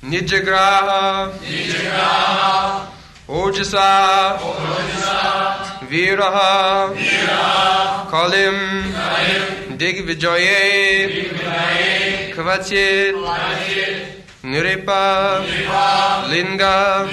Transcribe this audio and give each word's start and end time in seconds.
निजग्राह। 0.10 1.26
निजग्राह। 1.50 2.82
ओजसा। 3.30 3.90
ओजसा। 4.34 5.20
वीरः। 5.84 6.38
dig 9.78 10.06
vijoye, 10.06 11.34
kvachit, 12.34 13.16
Nirepa 14.46 15.42
linga, 16.30 17.08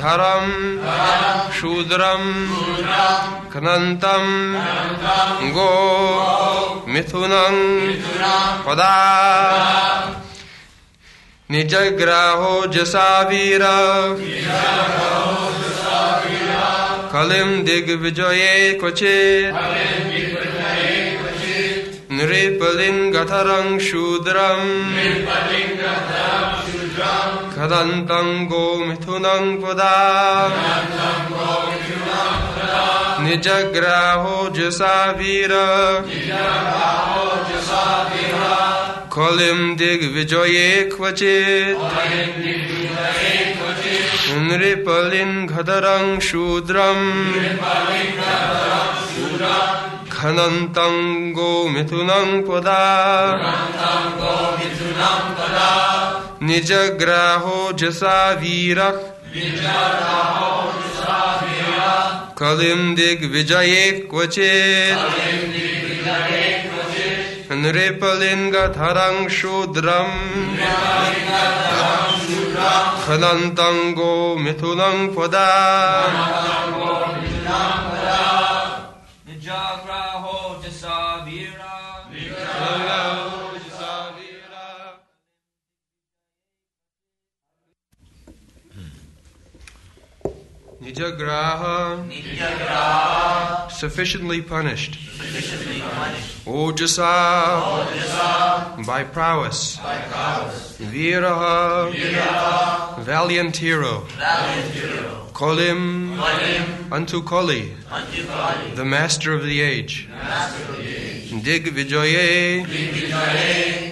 dharam, 0.00 0.80
shudram, 1.52 2.24
kanantam, 3.52 4.24
go, 5.52 6.84
mithunam, 6.86 7.56
pada. 8.64 10.24
Nijagraho 11.50 12.70
Jasavira 12.70 14.14
Kalim 17.10 17.64
Dig 17.64 17.86
Vijoye 17.86 18.76
क्वचित् 18.78 20.57
नृपलिङ्गधरं 22.18 23.78
शूद्रम् 23.78 24.92
खदन्तं 27.54 28.46
गोमिथुनं 28.46 29.56
पुदा। 29.56 29.96
निजग्राहो 33.20 34.36
जसा 34.56 35.12
वीर। 35.12 35.52
कलिं 39.12 39.76
दिग्विजये 39.76 40.90
क्वचित्। 40.96 41.78
नृपलिङ्गधरं 44.38 46.20
शूद्रम्। 46.20 47.22
खनन्तं 50.18 51.30
गोमिथुनं 51.32 52.42
पुदा। 52.42 52.82
निजग्राहो 56.42 57.72
जसा 57.72 58.30
वीरः। 58.30 58.90
कलिं 62.38 62.94
दिग्विजये 62.94 63.90
क्वचित्। 63.90 64.98
नृपलिङ्गधरं 67.52 69.28
शूद्रम्। 69.28 70.56
खनन्तं 73.04 73.92
गोमिथुनं 73.92 75.14
पुदा। 75.14 75.48
Nijagraha. 90.88 92.08
Nijagraha. 92.08 93.70
Sufficiently 93.70 94.40
punished. 94.40 94.94
Sufficiently 94.94 95.80
punished. 95.80 96.46
Ojasa. 96.46 97.02
Ojasa. 97.60 98.86
By 98.86 99.04
prowess. 99.04 99.76
By 99.76 99.98
prowess. 100.08 100.78
Viraha. 100.80 101.92
Viraha. 101.92 103.00
Valiant 103.00 103.56
hero. 103.56 104.06
Valiant 104.16 104.72
hero. 104.72 105.26
Kolim. 105.34 106.16
Kolim. 106.16 106.92
Unto 106.92 107.22
Koli. 107.22 107.74
Unto 107.90 108.26
Koli. 108.26 108.74
The 108.74 108.84
master 108.84 109.34
of 109.34 109.44
the 109.44 109.60
age. 109.60 110.08
The 110.08 110.16
master 110.16 110.72
of 110.72 110.78
the 110.78 110.88
age. 110.88 111.42
Dig 111.44 111.68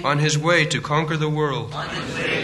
On 0.05 0.19
his 0.19 0.39
way 0.39 0.65
to 0.65 0.81
conquer 0.81 1.19
the 1.19 1.29
world. 1.29 1.75
On 1.75 1.89
his 1.91 2.15
way 2.15 2.36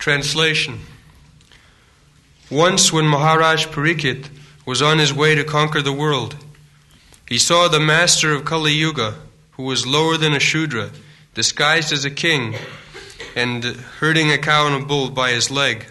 Translation 0.00 0.80
Once, 2.50 2.90
when 2.90 3.04
Maharaj 3.04 3.66
Parikshit 3.66 4.30
was 4.64 4.80
on 4.80 4.98
his 4.98 5.12
way 5.12 5.34
to 5.34 5.44
conquer 5.44 5.82
the 5.82 5.92
world, 5.92 6.36
he 7.28 7.36
saw 7.36 7.68
the 7.68 7.78
master 7.78 8.32
of 8.32 8.46
Kali 8.46 8.72
Yuga, 8.72 9.16
who 9.52 9.64
was 9.64 9.86
lower 9.86 10.16
than 10.16 10.32
a 10.32 10.40
Shudra, 10.40 10.90
disguised 11.34 11.92
as 11.92 12.06
a 12.06 12.10
king, 12.10 12.56
and 13.36 13.62
herding 13.62 14.32
a 14.32 14.38
cow 14.38 14.66
and 14.66 14.82
a 14.82 14.86
bull 14.86 15.10
by 15.10 15.32
his 15.32 15.50
leg. 15.50 15.84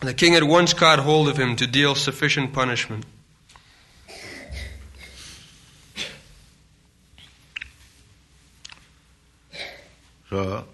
The 0.00 0.14
king 0.14 0.34
at 0.34 0.44
once 0.44 0.72
caught 0.72 1.00
hold 1.00 1.28
of 1.28 1.38
him 1.38 1.56
to 1.56 1.66
deal 1.66 1.94
sufficient 1.94 2.54
punishment. 2.54 3.04
So, 10.30 10.64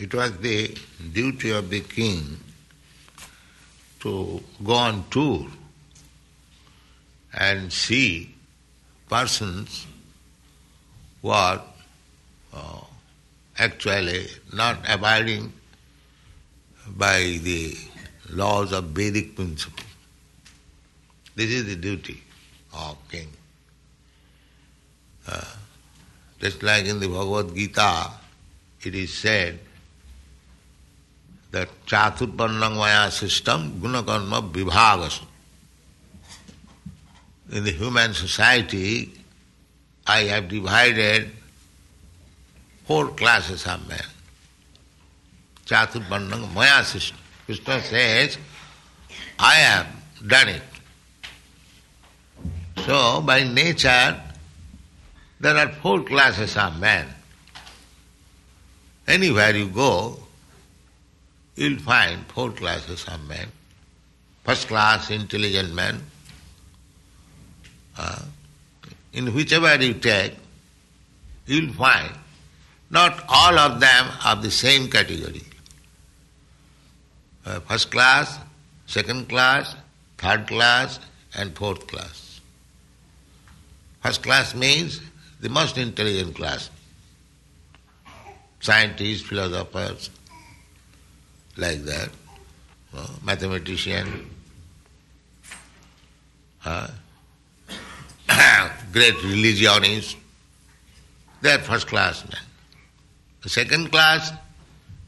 it 0.00 0.14
was 0.14 0.36
the 0.38 0.74
duty 1.12 1.50
of 1.50 1.68
the 1.68 1.80
king 1.80 2.38
to 4.00 4.42
go 4.64 4.72
on 4.72 5.04
tour 5.10 5.46
and 7.34 7.70
see 7.70 8.34
persons 9.10 9.86
who 11.20 11.28
are 11.28 11.62
uh, 12.54 12.80
actually 13.58 14.26
not 14.54 14.78
abiding 14.88 15.52
by 16.96 17.38
the 17.42 17.76
laws 18.30 18.72
of 18.72 18.84
Vedic 18.84 19.36
principle. 19.36 19.84
This 21.36 21.50
is 21.50 21.66
the 21.66 21.76
duty 21.76 22.22
of 22.72 22.96
king. 23.10 23.28
Uh, 25.28 25.44
just 26.40 26.62
like 26.62 26.86
in 26.86 27.00
the 27.00 27.06
Bhagavad 27.06 27.54
Gita, 27.54 28.12
it 28.82 28.94
is 28.94 29.12
said 29.12 29.58
that 31.50 31.68
chaturpannang 31.86 32.76
maya 32.76 33.10
system 33.10 33.80
gunakarma 33.80 34.50
vibhagasu. 34.50 35.24
In 37.52 37.64
the 37.64 37.72
human 37.72 38.14
society, 38.14 39.10
I 40.06 40.20
have 40.24 40.48
divided 40.48 41.30
four 42.84 43.08
classes 43.08 43.66
of 43.66 43.86
men. 43.88 44.04
Chaturpannang 45.66 46.54
maya 46.54 46.84
system. 46.84 47.18
Krishna 47.46 47.80
says, 47.82 48.38
I 49.38 49.54
have 49.54 49.86
done 50.26 50.48
it. 50.48 50.62
So, 52.86 53.20
by 53.22 53.42
nature, 53.42 54.20
there 55.40 55.56
are 55.56 55.68
four 55.82 56.02
classes 56.04 56.56
of 56.56 56.78
men. 56.78 57.06
Anywhere 59.08 59.56
you 59.56 59.68
go, 59.68 60.16
you'll 61.56 61.78
find 61.78 62.26
four 62.26 62.50
classes 62.50 63.04
of 63.06 63.26
men. 63.28 63.48
First 64.44 64.68
class, 64.68 65.10
intelligent 65.10 65.74
men, 65.74 66.02
uh, 67.98 68.22
in 69.12 69.34
whichever 69.34 69.74
you 69.82 69.94
take, 69.94 70.34
you 71.46 71.66
will 71.66 71.74
find 71.74 72.12
not 72.90 73.24
all 73.28 73.58
of 73.58 73.80
them 73.80 74.06
are 74.24 74.36
the 74.36 74.50
same 74.50 74.88
category. 74.88 75.42
Uh, 77.44 77.60
first 77.60 77.90
class, 77.90 78.38
second 78.86 79.28
class, 79.28 79.74
third 80.18 80.46
class, 80.46 80.98
and 81.34 81.56
fourth 81.56 81.86
class. 81.86 82.40
First 84.02 84.22
class 84.22 84.54
means 84.54 85.00
the 85.40 85.48
most 85.48 85.78
intelligent 85.78 86.34
class. 86.34 86.70
Scientists, 88.60 89.22
philosophers, 89.22 90.10
like 91.60 91.84
that, 91.84 92.08
mathematician, 93.22 94.30
great 98.92 99.22
religionists, 99.22 100.16
they 101.42 101.52
are 101.52 101.58
first 101.58 101.86
class 101.86 102.24
men. 102.24 102.40
Second 103.46 103.90
class, 103.90 104.32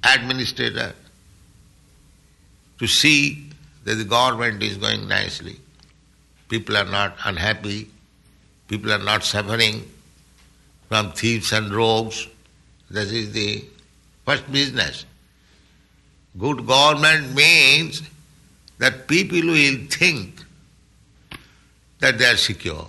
administrator, 0.02 0.94
to 2.78 2.86
see 2.86 3.50
that 3.84 3.94
the 3.94 4.04
government 4.04 4.62
is 4.62 4.76
going 4.76 5.06
nicely. 5.06 5.58
People 6.48 6.76
are 6.76 6.84
not 6.84 7.16
unhappy, 7.24 7.88
people 8.68 8.92
are 8.92 8.98
not 8.98 9.24
suffering 9.24 9.88
from 10.88 11.12
thieves 11.12 11.52
and 11.52 11.74
rogues. 11.74 12.28
That 12.90 13.08
is 13.08 13.32
the 13.32 13.64
first 14.24 14.50
business. 14.50 15.06
Good 16.38 16.66
government 16.66 17.34
means 17.34 18.02
that 18.78 19.06
people 19.06 19.42
will 19.42 19.76
think 19.88 20.42
that 22.00 22.18
they 22.18 22.24
are 22.24 22.36
secure. 22.36 22.88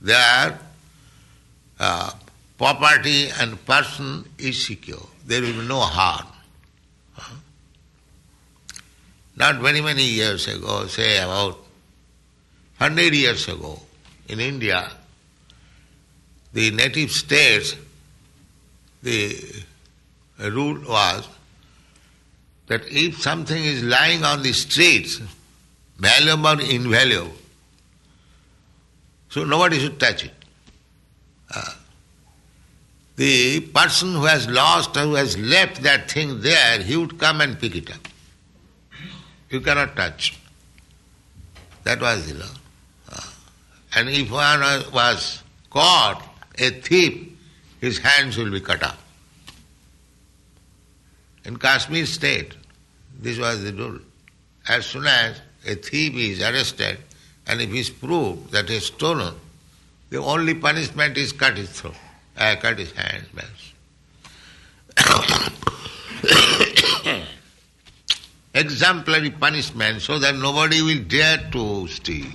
Their 0.00 0.58
uh, 1.78 2.10
property 2.58 3.28
and 3.40 3.62
person 3.64 4.24
is 4.38 4.66
secure. 4.66 5.06
There 5.26 5.42
will 5.42 5.52
be 5.52 5.68
no 5.68 5.80
harm. 5.80 6.26
Not 9.36 9.56
very 9.56 9.80
many 9.80 10.04
years 10.04 10.46
ago, 10.46 10.86
say 10.86 11.18
about 11.18 11.58
100 12.78 13.14
years 13.14 13.48
ago, 13.48 13.80
in 14.28 14.40
India, 14.40 14.90
the 16.52 16.70
native 16.70 17.10
states, 17.10 17.74
the 19.02 19.64
rule 20.38 20.80
was 20.88 21.28
that 22.66 22.82
if 22.88 23.20
something 23.20 23.62
is 23.62 23.82
lying 23.82 24.24
on 24.24 24.42
the 24.42 24.52
streets, 24.52 25.20
valuable 25.98 26.48
or 26.48 26.60
invaluable, 26.60 27.32
so 29.28 29.44
nobody 29.44 29.78
should 29.78 29.98
touch 29.98 30.24
it. 30.24 30.32
Uh, 31.54 31.74
the 33.16 33.60
person 33.60 34.14
who 34.14 34.24
has 34.24 34.48
lost 34.48 34.96
or 34.96 35.00
who 35.00 35.14
has 35.14 35.38
left 35.38 35.82
that 35.82 36.10
thing 36.10 36.40
there, 36.40 36.80
he 36.80 36.96
would 36.96 37.18
come 37.18 37.40
and 37.40 37.58
pick 37.58 37.76
it 37.76 37.90
up. 37.90 38.08
You 39.50 39.60
cannot 39.60 39.94
touch. 39.94 40.38
That 41.84 42.00
was 42.00 42.26
the 42.26 42.38
law. 42.38 42.46
Uh, 43.08 43.30
and 43.96 44.08
if 44.08 44.30
one 44.30 44.60
was 44.92 45.42
caught, 45.70 46.22
a 46.58 46.70
thief, 46.70 47.28
his 47.80 47.98
hands 47.98 48.36
will 48.36 48.50
be 48.50 48.60
cut 48.60 48.82
off. 48.82 49.03
In 51.44 51.58
Kashmir 51.58 52.06
state, 52.06 52.54
this 53.20 53.38
was 53.38 53.62
the 53.62 53.72
rule. 53.72 53.98
As 54.68 54.86
soon 54.86 55.06
as 55.06 55.40
a 55.66 55.74
thief 55.74 56.14
is 56.14 56.40
arrested, 56.40 56.98
and 57.46 57.60
if 57.60 57.70
it 57.70 57.76
is 57.76 57.90
proved 57.90 58.50
that 58.52 58.68
he 58.68 58.74
has 58.74 58.86
stolen, 58.86 59.34
the 60.10 60.18
only 60.18 60.54
punishment 60.54 61.18
is 61.18 61.32
cut 61.32 61.56
his 61.56 61.68
throat, 61.68 61.96
uh, 62.36 62.56
cut 62.60 62.78
his 62.78 62.92
hands. 62.92 63.26
Exemplary 68.54 69.30
punishment 69.30 70.00
so 70.00 70.18
that 70.20 70.36
nobody 70.36 70.80
will 70.80 71.02
dare 71.02 71.38
to 71.50 71.88
steal. 71.88 72.30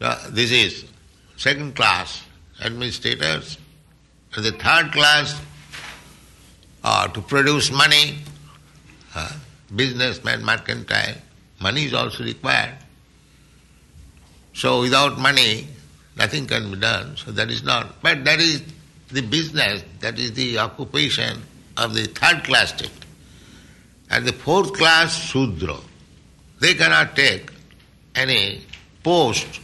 So 0.00 0.16
this 0.30 0.50
is 0.50 0.86
second 1.36 1.76
class 1.76 2.24
administrators. 2.62 3.58
And 4.34 4.44
the 4.44 4.52
third 4.52 4.92
class 4.92 5.40
are 6.84 7.08
to 7.08 7.20
produce 7.22 7.72
money, 7.72 8.18
uh, 9.14 9.32
businessman, 9.74 10.44
mercantile. 10.44 11.16
Money 11.60 11.86
is 11.86 11.94
also 11.94 12.22
required. 12.22 12.74
So 14.52 14.82
without 14.82 15.18
money, 15.18 15.66
nothing 16.16 16.46
can 16.46 16.70
be 16.70 16.78
done. 16.78 17.16
So 17.16 17.32
that 17.32 17.50
is 17.50 17.62
not. 17.62 18.00
But 18.02 18.24
that 18.24 18.38
is 18.38 18.62
the 19.08 19.22
business, 19.22 19.82
that 20.00 20.18
is 20.18 20.32
the 20.34 20.58
occupation 20.58 21.42
of 21.76 21.94
the 21.94 22.04
third 22.04 22.44
class 22.44 22.70
state. 22.70 22.90
And 24.10 24.26
the 24.26 24.32
fourth 24.32 24.74
class, 24.74 25.30
Sudra. 25.30 25.78
They 26.60 26.74
cannot 26.74 27.16
take 27.16 27.50
any 28.14 28.62
post 29.02 29.60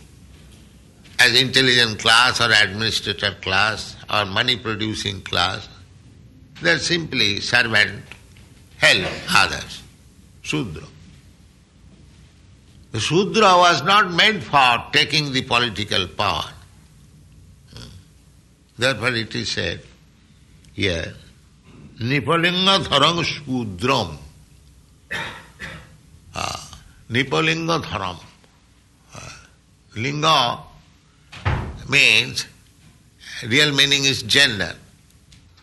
as 1.19 1.41
intelligent 1.41 1.99
class 2.01 2.41
or 2.41 2.51
administrator 2.51 3.37
class 3.43 3.97
or 4.13 4.25
money 4.25 4.57
producing 4.57 5.21
class. 5.23 5.69
They 6.63 6.73
are 6.73 6.79
simply 6.79 7.41
servant, 7.41 8.03
help 8.79 9.09
others. 9.35 9.83
Sudra. 10.43 10.83
The 12.93 13.01
Sudra 13.01 13.57
was 13.57 13.83
not 13.83 14.13
meant 14.13 14.43
for 14.43 14.85
taking 14.93 15.33
the 15.33 15.43
political 15.43 16.09
power. 16.09 16.51
Therefore 18.77 19.15
it 19.15 19.35
is 19.35 19.51
said 19.53 19.83
here, 20.73 21.15
Nipalinga 21.99 22.85
Dharang 22.85 23.23
Sudram. 23.23 24.17
Uh, 26.35 26.57
Nipalinga 27.11 27.83
Dharam. 27.83 28.19
Uh, 29.15 29.29
linga 29.97 30.59
means, 31.89 32.47
real 33.47 33.75
meaning 33.75 34.05
is 34.05 34.23
gender. 34.23 34.75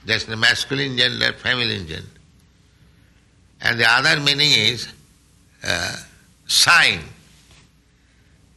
That's 0.07 0.23
the 0.23 0.37
masculine 0.37 0.97
gender, 0.97 1.33
feminine 1.33 1.85
gender. 1.85 2.07
And 3.59 3.77
the 3.77 3.85
other 3.89 4.21
meaning 4.21 4.51
is 4.51 4.87
uh, 5.61 5.97
sign. 6.45 7.01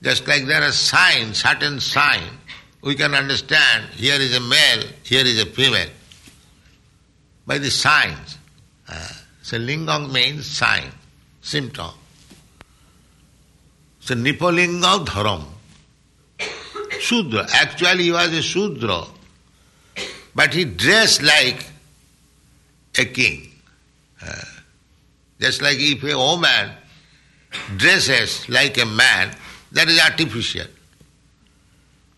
Just 0.01 0.29
like 0.29 0.47
there 0.47 0.63
are 0.63 0.71
signs, 0.71 1.43
certain 1.43 1.81
sign, 1.81 2.39
we 2.83 2.95
can 2.95 3.15
understand 3.15 3.87
here 3.95 4.15
is 4.15 4.35
a 4.37 4.41
male, 4.41 4.85
here 5.03 5.27
is 5.27 5.43
a 5.43 5.47
female. 5.47 5.91
By 7.45 7.59
the 7.59 7.71
signs. 7.71 8.39
Uh, 8.89 9.09
so 9.43 9.59
lingam 9.59 10.13
means 10.13 10.47
sign, 10.47 10.93
symptom. 11.43 11.91
So 13.99 14.15
nipalinga 14.15 15.05
dharam. 15.05 15.47
Shudra. 17.01 17.49
Actually 17.53 18.05
he 18.05 18.13
was 18.13 18.33
a 18.33 18.41
Shudra. 18.41 19.07
But 20.41 20.55
he 20.55 20.65
dressed 20.65 21.23
like 21.23 21.67
a 22.97 23.05
king. 23.05 23.53
Uh, 24.27 24.43
just 25.39 25.61
like 25.61 25.77
if 25.79 26.03
a 26.03 26.17
woman 26.17 26.71
dresses 27.77 28.49
like 28.49 28.79
a 28.79 28.87
man, 28.87 29.37
that 29.73 29.91
is 29.91 30.01
artificial. 30.01 30.65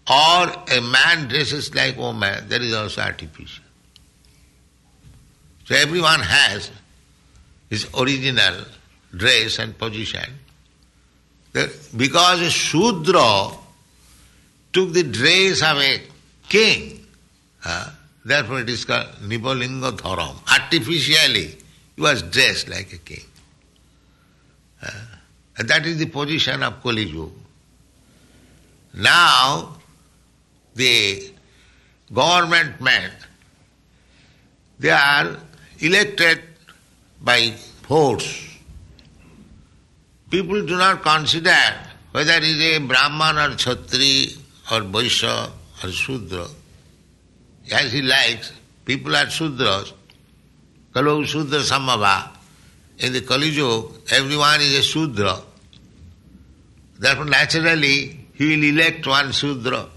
Or 0.09 0.53
a 0.71 0.81
man 0.81 1.27
dresses 1.27 1.75
like 1.75 1.97
a 1.97 1.99
woman, 1.99 2.49
that 2.49 2.63
is 2.63 2.73
also 2.73 3.03
artificial. 3.03 3.65
So 5.65 5.75
everyone 5.75 6.21
has 6.21 6.71
his 7.71 7.89
original 7.93 8.67
dress 9.17 9.59
and 9.59 9.77
position. 9.77 10.39
Because 11.97 12.41
a 12.41 12.51
Shudra 12.51 13.51
took 14.73 14.93
the 14.93 15.03
dress 15.03 15.61
of 15.63 15.79
a 15.79 16.01
king, 16.49 17.05
uh, 17.65 17.91
therefore 18.25 18.61
it 18.61 18.71
is 18.71 18.85
called 18.85 19.07
Nipalinga 19.23 19.93
Dharam. 19.93 20.37
Artificially, 20.51 21.57
he 21.97 22.01
was 22.01 22.23
dressed 22.23 22.69
like 22.69 22.93
a 22.93 22.99
king. 22.99 23.25
Uh, 24.83 24.91
and 25.59 25.69
that 25.69 25.87
is 25.87 25.99
the 25.99 26.07
position 26.07 26.63
of 26.63 26.83
Kali 26.83 27.05
Yuga. 27.05 27.33
Now, 28.95 29.77
the 30.75 31.31
government 32.13 32.81
men, 32.81 33.11
they 34.79 34.91
are 34.91 35.37
elected 35.79 36.43
by 37.21 37.51
force. 37.83 38.49
People 40.31 40.65
do 40.67 40.77
not 40.77 41.03
consider 41.03 41.57
whether 42.13 42.41
he 42.41 42.51
is 42.51 42.77
a 42.77 42.81
Brahman 42.87 43.37
or 43.39 43.55
Kshatri 43.57 44.37
or 44.71 44.81
Vaishya 44.81 45.51
or 45.83 45.91
Shudra. 45.91 46.47
As 47.71 47.93
he 47.93 48.03
likes, 48.03 48.53
people 48.85 49.15
are 49.15 49.27
Sudras. 49.27 49.93
Kalu 50.93 51.27
Sudra 51.27 51.61
Samava. 51.61 52.29
In 52.99 53.13
the 53.13 53.23
Kali 53.23 53.49
Yuga, 53.49 53.95
everyone 54.11 54.61
is 54.61 54.79
a 54.79 54.83
Sudra. 54.83 55.39
Therefore, 56.99 57.25
naturally, 57.25 58.27
he 58.35 58.57
will 58.57 58.65
elect 58.65 59.07
one 59.07 59.33
Sudra. 59.33 59.89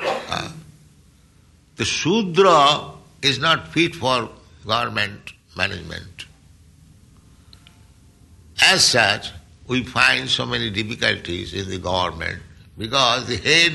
Uh, 0.00 0.52
the 1.76 1.84
Sudra 1.84 2.92
is 3.20 3.38
not 3.38 3.68
fit 3.68 3.94
for 3.94 4.30
government 4.66 5.32
management. 5.56 6.26
As 8.62 8.84
such, 8.84 9.30
we 9.66 9.82
find 9.82 10.28
so 10.28 10.46
many 10.46 10.70
difficulties 10.70 11.52
in 11.54 11.68
the 11.68 11.78
government 11.78 12.40
because 12.78 13.26
the 13.26 13.36
head 13.36 13.72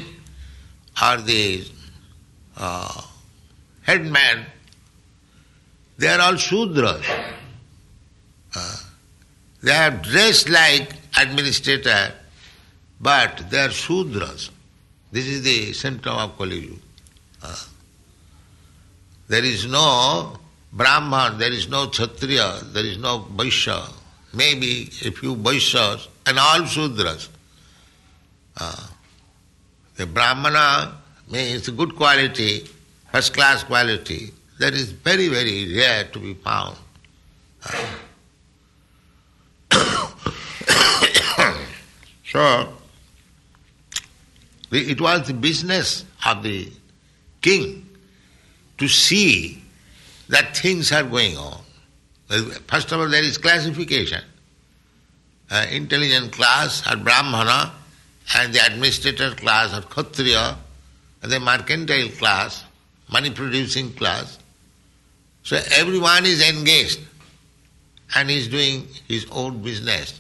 or 1.02 1.22
the 1.22 1.66
uh, 2.58 3.02
headman, 3.84 4.46
they 5.98 6.08
are 6.08 6.22
all 6.22 6.34
Sudras. 6.34 7.06
Uh, 8.56 8.76
they 9.64 9.72
are 9.72 9.92
dressed 9.92 10.50
like 10.50 10.94
administrator, 11.20 12.14
but 13.00 13.50
they 13.50 13.60
are 13.60 13.70
Sudras. 13.70 14.50
This 15.12 15.26
is 15.26 15.44
the 15.44 15.74
symptom 15.74 16.18
of 16.18 16.38
Kali 16.38 16.60
Yuga. 16.60 16.82
Uh, 17.44 17.64
there 19.28 19.44
is 19.44 19.66
no 19.66 20.38
Brahman, 20.72 21.38
there 21.38 21.52
is 21.52 21.70
no 21.70 21.88
Kshatriya, 21.88 22.60
there 22.74 22.86
is 22.86 22.98
no 22.98 23.20
Vaishya, 23.36 23.92
maybe 24.34 24.90
a 25.06 25.12
few 25.12 25.36
Vaishyas 25.36 26.08
and 26.26 26.38
all 26.38 26.62
Sudras. 26.62 27.30
Uh, 28.60 28.88
the 29.96 30.06
Brahmana 30.06 30.98
means 31.30 31.70
good 31.70 31.96
quality, 31.96 32.68
first 33.12 33.34
class 33.34 33.64
quality, 33.64 34.32
that 34.60 34.74
is 34.74 34.92
very, 34.92 35.28
very 35.28 35.76
rare 35.76 36.06
to 36.06 36.20
be 36.20 36.34
found. 36.34 36.78
So, 42.30 42.74
it 44.72 45.00
was 45.00 45.28
the 45.28 45.34
business 45.34 46.04
of 46.26 46.44
the 46.44 46.70
king 47.42 47.88
to 48.78 48.88
see 48.88 49.64
that 50.28 50.56
things 50.58 50.92
are 50.92 51.04
going 51.04 51.38
on. 51.38 51.62
First 52.68 52.92
of 52.92 53.00
all, 53.00 53.08
there 53.08 53.24
is 53.24 53.38
classification. 53.38 54.22
Uh, 55.50 55.66
intelligent 55.72 56.34
class 56.34 56.86
are 56.86 56.98
Brahmana, 56.98 57.72
and 58.36 58.54
the 58.54 58.60
administrator 58.66 59.34
class 59.34 59.74
are 59.74 59.82
Kshatriya, 59.82 60.58
the 61.22 61.40
mercantile 61.40 62.10
class, 62.10 62.64
money 63.12 63.32
producing 63.32 63.94
class. 63.94 64.38
So 65.44 65.60
everyone 65.76 66.26
is 66.26 66.48
engaged 66.48 67.00
and 68.16 68.30
is 68.30 68.48
doing 68.48 68.88
his 69.08 69.26
own 69.32 69.62
business. 69.62 70.20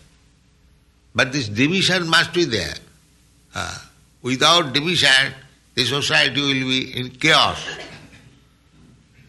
But 1.13 1.32
this 1.32 1.50
division 1.50 2.08
must 2.08 2.34
be 2.34 2.46
there. 2.46 2.75
Uh, 3.54 3.77
without 4.22 4.74
division, 4.74 5.34
the 5.75 5.86
society 5.86 6.42
will 6.42 6.68
be 6.68 6.98
in 6.98 7.10
chaos. 7.10 7.66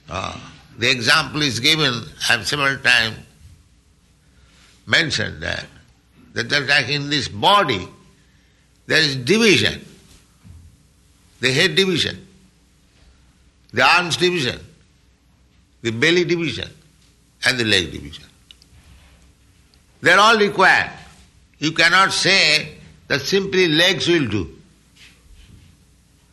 Uh, 0.09 0.39
the 0.79 0.91
example 0.91 1.43
is 1.43 1.61
given, 1.61 1.93
I 2.29 2.33
have 2.33 2.47
several 2.47 2.79
times 2.79 3.17
mentioned 4.87 5.43
that, 5.43 5.67
that 6.33 6.51
like 6.51 6.89
in 6.89 7.11
this 7.11 7.29
body, 7.29 7.89
there 8.87 9.01
is 9.01 9.17
division. 9.17 9.85
The 11.41 11.53
head 11.53 11.77
division, 11.77 12.27
the 13.73 13.83
arms 13.83 14.17
division, 14.17 14.59
the 15.83 15.91
belly 15.91 16.25
division, 16.25 16.69
and 17.47 17.59
the 17.59 17.65
leg 17.65 17.93
division. 17.93 18.25
They 20.01 20.13
are 20.13 20.19
all 20.19 20.39
required. 20.39 20.91
You 21.59 21.73
cannot 21.73 22.13
say 22.13 22.79
that 23.09 23.21
simply 23.21 23.69
legs 23.69 24.09
will 24.09 24.29
do. 24.29 24.57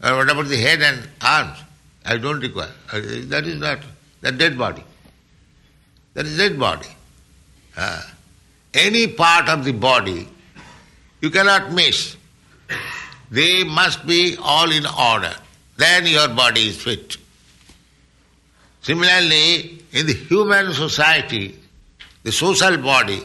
Or 0.04 0.18
what 0.18 0.30
about 0.30 0.48
the 0.48 0.58
head 0.58 0.82
and 0.82 1.08
arms? 1.22 1.58
I 2.06 2.18
don't 2.18 2.40
require. 2.40 2.72
That 2.92 3.46
is 3.46 3.60
not 3.60 3.80
the 4.22 4.32
dead 4.32 4.58
body. 4.58 4.84
That 6.14 6.26
is 6.26 6.38
dead 6.38 6.60
body. 6.60 6.88
Uh, 7.76 8.02
any 8.74 9.08
part 9.08 9.50
of 9.50 9.64
the 9.66 9.72
body 9.72 10.28
you 11.22 11.30
cannot 11.30 11.72
miss. 11.72 12.16
They 13.32 13.64
must 13.64 14.06
be 14.06 14.38
all 14.42 14.72
in 14.72 14.86
order. 14.86 15.34
Then 15.78 16.06
your 16.06 16.28
body 16.30 16.70
is 16.70 16.82
fit. 16.82 17.18
Similarly, 18.82 19.84
in 19.92 20.06
the 20.06 20.14
human 20.14 20.74
society, 20.74 21.58
the 22.24 22.32
social 22.32 22.78
body, 22.78 23.22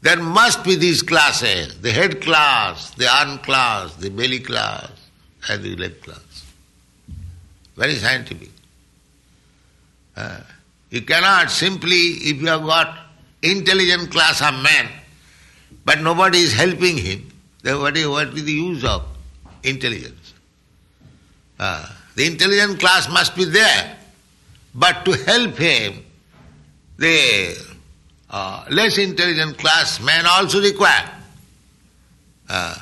there 0.00 0.16
must 0.18 0.62
be 0.62 0.76
these 0.76 1.02
classes, 1.02 1.80
the 1.80 1.90
head 1.90 2.20
class, 2.20 2.90
the 2.90 3.08
arm 3.08 3.38
class, 3.38 3.94
the 3.96 4.10
belly 4.10 4.38
class, 4.38 4.90
and 5.48 5.62
the 5.62 5.74
leg 5.76 6.00
class. 6.02 6.44
Very 7.76 7.96
scientific. 7.96 8.50
Uh, 10.16 10.40
you 10.90 11.02
cannot 11.02 11.50
simply, 11.50 11.96
if 11.96 12.40
you 12.40 12.46
have 12.46 12.62
got 12.62 12.96
intelligent 13.42 14.10
class 14.12 14.40
of 14.40 14.54
man, 14.62 14.88
but 15.84 16.00
nobody 16.00 16.38
is 16.38 16.52
helping 16.52 16.96
him, 16.96 17.28
then 17.62 17.80
what 17.80 17.96
is, 17.96 18.06
what 18.06 18.28
is 18.28 18.44
the 18.44 18.52
use 18.52 18.84
of 18.84 19.04
intelligence? 19.66 20.34
Uh, 21.58 21.88
the 22.14 22.26
intelligent 22.26 22.80
class 22.80 23.08
must 23.08 23.36
be 23.36 23.44
there, 23.44 23.96
but 24.74 25.04
to 25.04 25.12
help 25.12 25.56
him, 25.56 26.04
the 26.96 27.54
uh, 28.30 28.64
less 28.70 28.98
intelligent 28.98 29.58
class 29.58 30.00
men 30.00 30.24
also 30.26 30.60
require. 30.60 31.10
Uh, 32.48 32.74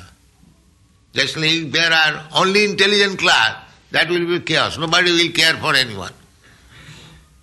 just 1.13 1.37
like 1.37 1.71
there 1.71 1.93
are 1.93 2.27
only 2.37 2.65
intelligent 2.65 3.19
class, 3.19 3.57
that 3.91 4.09
will 4.09 4.27
be 4.27 4.41
chaos. 4.41 4.79
Nobody 4.79 5.13
will 5.13 5.33
care 5.33 5.55
for 5.55 5.75
anyone. 5.75 6.13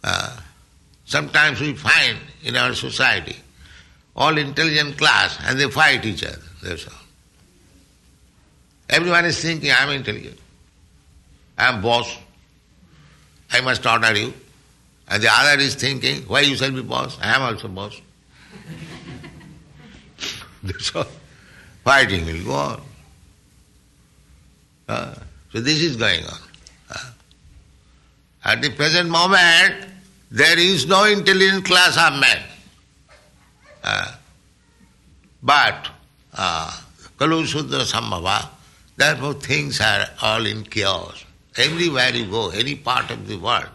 Uh, 0.03 0.37
sometimes 1.05 1.61
we 1.61 1.73
find 1.73 2.17
in 2.43 2.55
our 2.55 2.73
society 2.73 3.37
all 4.15 4.37
intelligent 4.37 4.97
class 4.97 5.37
and 5.45 5.59
they 5.59 5.69
fight 5.69 6.05
each 6.05 6.23
other. 6.23 6.41
That's 6.63 6.87
all. 6.87 7.00
Everyone 8.91 9.25
is 9.25 9.41
thinking, 9.41 9.71
I 9.71 9.83
am 9.83 9.89
intelligent. 9.89 10.37
I 11.57 11.69
am 11.69 11.81
boss. 11.81 12.17
I 13.51 13.61
must 13.61 13.85
order 13.85 14.13
you. 14.17 14.33
And 15.07 15.23
the 15.23 15.29
other 15.31 15.61
is 15.61 15.75
thinking, 15.75 16.23
why 16.23 16.41
you 16.41 16.55
shall 16.55 16.71
be 16.71 16.81
boss? 16.81 17.17
I 17.21 17.35
am 17.35 17.41
also 17.41 17.67
boss. 17.69 17.99
All. 20.95 21.05
Fighting 21.83 22.25
will 22.25 22.43
go 22.43 22.53
on. 22.53 22.81
Uh, 24.87 25.15
so 25.51 25.61
this 25.61 25.81
is 25.81 25.95
going 25.95 26.23
on. 26.25 26.39
Uh, 26.89 27.11
at 28.43 28.61
the 28.61 28.69
present 28.71 29.09
moment, 29.09 29.87
there 30.29 30.59
is 30.59 30.85
no 30.85 31.05
intelligent 31.05 31.65
class 31.65 31.97
of 31.97 32.19
men. 32.19 32.43
Uh, 33.83 34.15
but 35.41 35.89
uh, 36.33 36.71
Kalu 37.17 37.45
Sudra 37.47 37.79
Sambhava, 37.79 38.47
therefore 39.01 39.33
things 39.33 39.81
are 39.81 40.05
all 40.21 40.45
in 40.45 40.63
chaos. 40.63 41.25
Everywhere 41.57 42.11
you 42.11 42.29
go, 42.29 42.49
any 42.49 42.75
part 42.75 43.09
of 43.11 43.27
the 43.27 43.37
world, 43.37 43.69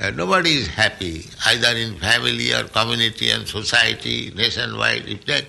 uh, 0.00 0.10
nobody 0.10 0.54
is 0.54 0.66
happy, 0.66 1.26
either 1.46 1.76
in 1.76 1.96
family 1.98 2.52
or 2.52 2.64
community 2.64 3.30
and 3.30 3.46
society, 3.46 4.32
nationwide. 4.34 5.06
If 5.06 5.26
that, 5.26 5.44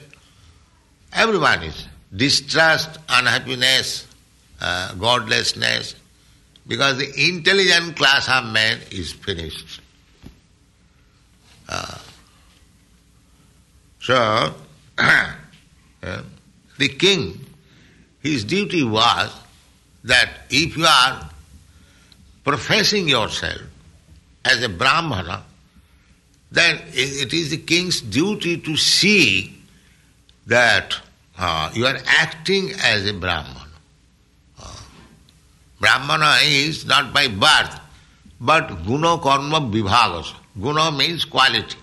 everyone 1.13 1.63
is 1.63 1.87
distrust, 2.15 2.99
unhappiness, 3.07 4.07
uh, 4.59 4.93
godlessness, 4.95 5.95
because 6.67 6.97
the 6.97 7.29
intelligent 7.29 7.95
class 7.95 8.27
of 8.29 8.51
men 8.51 8.79
is 8.91 9.13
finished. 9.13 9.79
Uh, 11.69 11.97
so, 14.01 14.53
uh, 14.97 16.21
the 16.77 16.89
king, 16.89 17.45
his 18.21 18.43
duty 18.43 18.83
was 18.83 19.33
that 20.03 20.29
if 20.49 20.77
you 20.77 20.85
are 20.85 21.29
professing 22.43 23.07
yourself 23.07 23.61
as 24.45 24.61
a 24.63 24.69
Brahmana, 24.69 25.43
then 26.51 26.81
it 26.93 27.33
is 27.33 27.51
the 27.51 27.57
king's 27.57 28.01
duty 28.01 28.57
to 28.57 28.75
see 28.75 29.57
that 30.47 30.99
uh, 31.37 31.71
you 31.73 31.85
are 31.85 31.97
acting 32.05 32.71
as 32.83 33.07
a 33.07 33.13
Brahmana. 33.13 33.67
Uh, 34.61 34.75
Brahmana 35.79 36.37
is 36.43 36.85
not 36.85 37.13
by 37.13 37.27
birth, 37.27 37.79
but 38.39 38.85
guna 38.85 39.17
karma 39.19 39.61
vibhagas. 39.61 40.33
Guna 40.59 40.91
means 40.91 41.23
quality, 41.25 41.77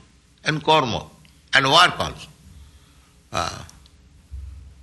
and 0.44 0.62
karma, 0.62 1.06
and 1.54 1.66
work 1.66 1.98
also. 1.98 2.28
Uh, 3.32 3.62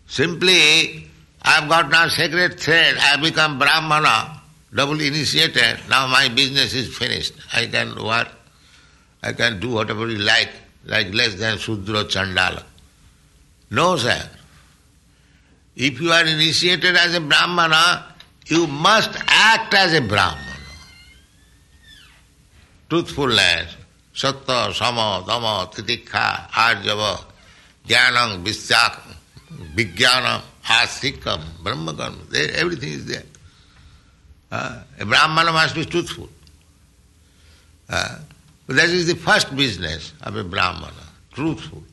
simply, 0.07 1.07
I 1.45 1.59
have 1.59 1.69
got 1.69 1.91
now 1.91 2.07
sacred 2.07 2.59
thread, 2.59 2.95
I 2.97 3.01
have 3.01 3.21
become 3.21 3.59
Brahmana, 3.59 4.41
double 4.73 4.99
initiated, 4.99 5.77
now 5.87 6.07
my 6.07 6.27
business 6.27 6.73
is 6.73 6.97
finished. 6.97 7.33
I 7.53 7.67
can 7.67 8.03
work, 8.03 8.29
I 9.21 9.31
can 9.33 9.59
do 9.59 9.69
whatever 9.69 10.09
you 10.09 10.17
like, 10.17 10.49
like 10.85 11.13
less 11.13 11.35
than 11.35 11.59
Sudra 11.59 12.03
Chandala. 12.05 12.63
No, 13.69 13.95
sir. 13.95 14.27
If 15.75 16.01
you 16.01 16.11
are 16.11 16.25
initiated 16.25 16.95
as 16.95 17.13
a 17.13 17.19
Brahmana, 17.19 18.05
you 18.47 18.65
must 18.65 19.15
act 19.27 19.71
as 19.75 19.93
a 19.93 20.01
Brahmana. 20.01 20.41
Truthfulness, 22.89 23.75
sattva, 24.15 24.73
sama, 24.73 25.23
dhamma, 25.27 25.71
titikha, 25.71 26.49
arjava, 26.49 27.23
jnanam, 27.87 28.43
visyak, 28.43 28.99
vijnanam, 29.75 30.41
astikam, 30.65 31.41
brahmakarma, 31.63 32.29
there, 32.29 32.51
everything 32.55 32.93
is 32.93 33.05
there. 33.05 33.23
Uh, 34.51 34.83
a 34.99 35.05
Brahmana 35.05 35.51
must 35.51 35.75
be 35.75 35.85
truthful. 35.85 36.29
Uh, 37.89 38.19
that 38.67 38.89
is 38.89 39.07
the 39.07 39.15
first 39.15 39.55
business 39.55 40.13
of 40.21 40.35
a 40.35 40.43
Brahmana, 40.43 40.93
truthful. 41.33 41.83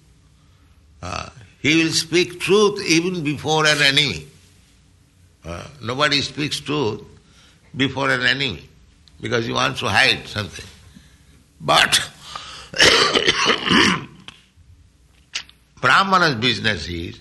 Uh, 1.02 1.29
he 1.61 1.83
will 1.83 1.93
speak 1.93 2.41
truth 2.41 2.83
even 2.87 3.23
before 3.23 3.67
an 3.67 3.81
enemy. 3.83 4.26
Uh, 5.45 5.67
nobody 5.83 6.21
speaks 6.21 6.61
truth 6.61 7.02
before 7.76 8.11
an 8.11 8.23
enemy 8.23 8.69
because 9.21 9.45
he 9.47 9.52
wants 9.52 9.81
to 9.81 9.88
hide 9.88 10.26
something. 10.26 10.64
But 11.61 12.00
Brahmana's 15.81 16.37
business 16.37 16.88
is 16.88 17.19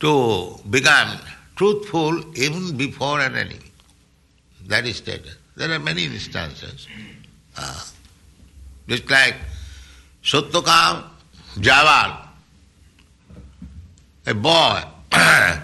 to 0.00 0.58
become 0.70 1.18
truthful 1.56 2.36
even 2.36 2.76
before 2.76 3.20
an 3.20 3.34
enemy. 3.34 3.58
That 4.66 4.86
is 4.86 4.96
stated. 4.96 5.34
There 5.56 5.70
are 5.72 5.78
many 5.78 6.04
instances. 6.04 6.86
Uh, 7.56 7.84
just 8.88 9.10
like 9.10 9.36
Satyakam 10.22 11.04
Javal, 11.56 12.28
a 14.26 14.34
boy, 14.34 14.82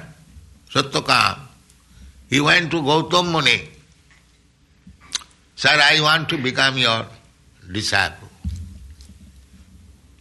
Satyakam, 0.70 1.38
he 2.30 2.40
went 2.40 2.70
to 2.70 2.78
Gautam 2.78 3.30
Muni. 3.30 3.68
Sir, 5.56 5.68
I 5.70 6.00
want 6.00 6.28
to 6.30 6.38
become 6.38 6.78
your 6.78 7.04
disciple. 7.70 8.28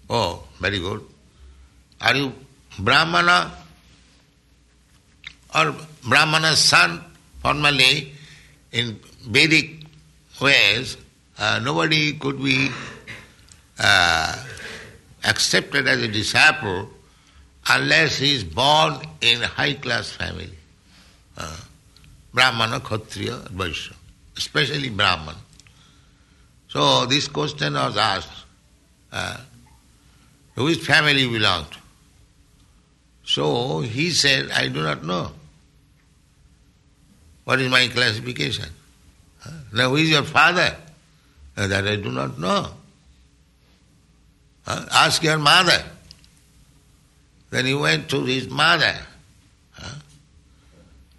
Oh, 0.10 0.44
very 0.60 0.80
good. 0.80 1.02
Are 2.02 2.16
you 2.16 2.34
Brahmana 2.78 3.52
or 5.56 5.76
Brahmana's 6.08 6.60
son? 6.60 7.04
Formally, 7.42 8.14
in 8.72 9.00
Vedic 9.28 9.84
ways, 10.42 10.98
uh, 11.40 11.60
nobody 11.64 12.14
could 12.14 12.42
be 12.44 12.70
uh, 13.80 14.46
accepted 15.24 15.88
as 15.88 16.02
a 16.02 16.08
disciple 16.08 16.90
unless 17.70 18.18
he 18.18 18.36
is 18.36 18.44
born 18.44 19.00
in 19.22 19.42
high 19.42 19.74
class 19.74 20.12
family. 20.12 20.52
Uh, 21.38 21.58
Brahmana, 22.34 22.80
Kshatriya, 22.80 23.38
Vaishya, 23.54 23.94
especially 24.38 24.90
Brahman. 24.90 25.36
So 26.70 27.06
this 27.06 27.28
question 27.28 27.74
was 27.74 27.98
asked, 27.98 28.30
uh, 29.12 29.38
to 30.56 30.64
which 30.64 30.80
family 30.80 31.28
belonged? 31.28 31.76
So 33.26 33.82
he 33.82 34.12
said, 34.12 34.52
I 34.52 34.68
do 34.68 34.82
not 34.82 35.04
know. 35.04 35.32
What 37.44 37.60
is 37.60 37.70
my 37.70 37.88
classification? 37.88 38.70
Now 39.74 39.90
who 39.90 39.98
is 39.98 40.10
your 40.10 40.24
father? 40.24 40.76
Uh, 41.58 41.68
that 41.68 41.88
I 41.88 41.96
do 41.98 42.12
not 42.12 42.40
know. 42.40 42.72
Ask 44.66 45.22
your 45.24 45.38
mother. 45.38 45.84
Then 47.50 47.66
he 47.66 47.74
went 47.74 48.10
to 48.10 48.24
his 48.24 48.48
mother. 48.50 48.96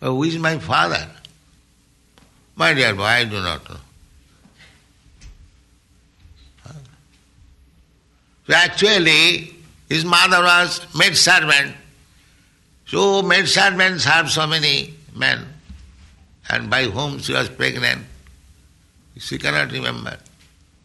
Oh, 0.01 0.17
who 0.17 0.23
is 0.25 0.39
my 0.39 0.59
father? 0.59 1.07
My 2.57 2.73
dear 2.75 2.95
boy, 2.95 3.05
I 3.05 3.25
do 3.25 3.41
not 3.41 3.69
know. 3.69 3.77
So 8.47 8.55
actually, 8.55 9.55
his 9.89 10.05
mother 10.05 10.43
was 10.43 10.87
maid 10.97 11.17
servant. 11.17 11.77
So 12.87 13.23
maid 13.23 13.47
servants 13.49 14.05
have 14.05 14.31
so 14.31 14.47
many 14.47 14.95
men, 15.15 15.47
and 16.49 16.71
by 16.71 16.85
whom 16.85 17.19
she 17.19 17.33
was 17.33 17.49
pregnant, 17.49 18.05
she 19.19 19.39
cannot 19.39 19.71
remember. 19.73 20.19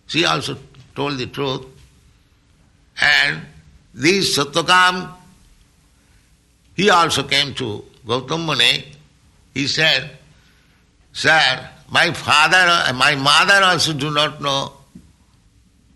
She 0.07 0.25
also 0.25 0.57
told 0.95 1.17
the 1.17 1.27
truth. 1.27 1.65
And 3.01 3.41
this 3.93 4.37
Satyakam, 4.37 5.13
he 6.75 6.89
also 6.89 7.23
came 7.23 7.53
to 7.55 7.83
Gautam 8.05 8.45
Muni. 8.45 8.85
He 9.53 9.67
said, 9.67 10.11
Sir, 11.13 11.69
my 11.89 12.11
father, 12.13 12.93
my 12.93 13.15
mother 13.15 13.65
also 13.65 13.93
do 13.93 14.11
not 14.11 14.41
know 14.41 14.73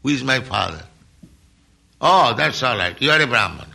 who 0.02 0.10
is 0.10 0.24
my 0.24 0.40
father. 0.40 0.84
Oh, 2.00 2.34
that's 2.36 2.64
all 2.64 2.78
right. 2.78 3.00
You 3.00 3.12
are 3.12 3.22
a 3.22 3.28
Brahman. 3.28 3.68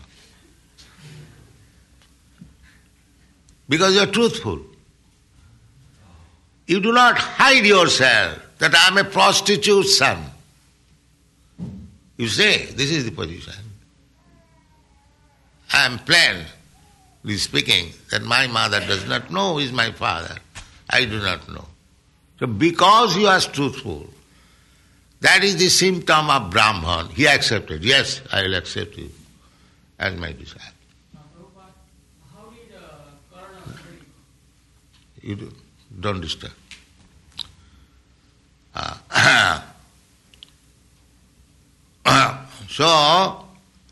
Because 3.69 3.95
you 3.95 4.01
are 4.01 4.07
truthful. 4.07 4.61
You 6.67 6.81
do 6.81 6.93
not 6.93 7.17
hide 7.19 7.65
yourself 7.65 8.43
that 8.59 8.75
I 8.75 8.89
am 8.89 8.99
a 8.99 9.05
prostitute 9.05 9.87
son. 9.87 10.25
You 12.17 12.29
say, 12.29 12.67
this 12.67 12.91
is 12.91 13.05
the 13.05 13.11
position. 13.13 13.55
I 15.73 15.85
am 15.87 15.99
plainly 15.99 17.37
speaking 17.37 17.93
that 18.11 18.23
my 18.23 18.47
mother 18.47 18.81
does 18.81 19.07
not 19.07 19.31
know 19.31 19.55
who 19.55 19.59
is 19.61 19.73
my 19.73 19.93
father. 19.93 20.37
I 20.89 21.05
do 21.05 21.21
not 21.21 21.49
know. 21.49 21.67
So 22.41 22.47
because 22.47 23.17
you 23.17 23.27
are 23.27 23.41
truthful, 23.41 24.09
that 25.21 25.45
is 25.45 25.57
the 25.57 25.69
symptom 25.69 26.31
of 26.31 26.51
Brahman. 26.51 27.09
He 27.09 27.27
accepted. 27.27 27.85
Yes, 27.85 28.21
I 28.33 28.43
will 28.43 28.55
accept 28.55 28.97
you 28.97 29.11
as 29.99 30.15
my 30.17 30.33
disciple. 30.33 30.63
How 32.35 32.51
did 32.51 32.77
uh? 32.77 33.41
You 35.23 35.35
do, 35.37 35.53
don't 35.99 36.21
disturb. 36.21 36.53
Uh, 38.75 39.63
so, 42.69 43.45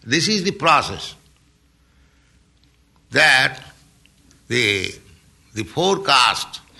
this 0.05 0.29
is 0.29 0.45
the 0.45 0.53
process 0.53 1.15
that 3.11 3.61
the, 4.49 4.95
the 5.55 5.65
four 5.65 6.01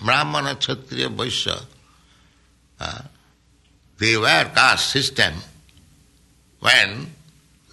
Brahmana, 0.03 0.55
Kshatriya, 0.55 1.09
Vaishya, 1.09 1.63
uh, 2.79 3.01
they 3.97 4.17
were 4.17 4.51
caste 4.53 4.91
system 4.91 5.33
when 6.59 7.07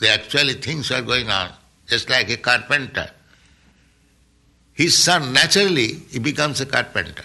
the 0.01 0.09
actually 0.09 0.55
things 0.55 0.91
are 0.91 1.03
going 1.03 1.29
on, 1.29 1.51
just 1.87 2.09
like 2.09 2.31
a 2.31 2.37
carpenter. 2.37 3.11
His 4.73 4.97
son, 4.97 5.33
naturally, 5.33 5.95
he 6.11 6.19
becomes 6.19 6.61
a 6.61 6.67
carpenter 6.67 7.25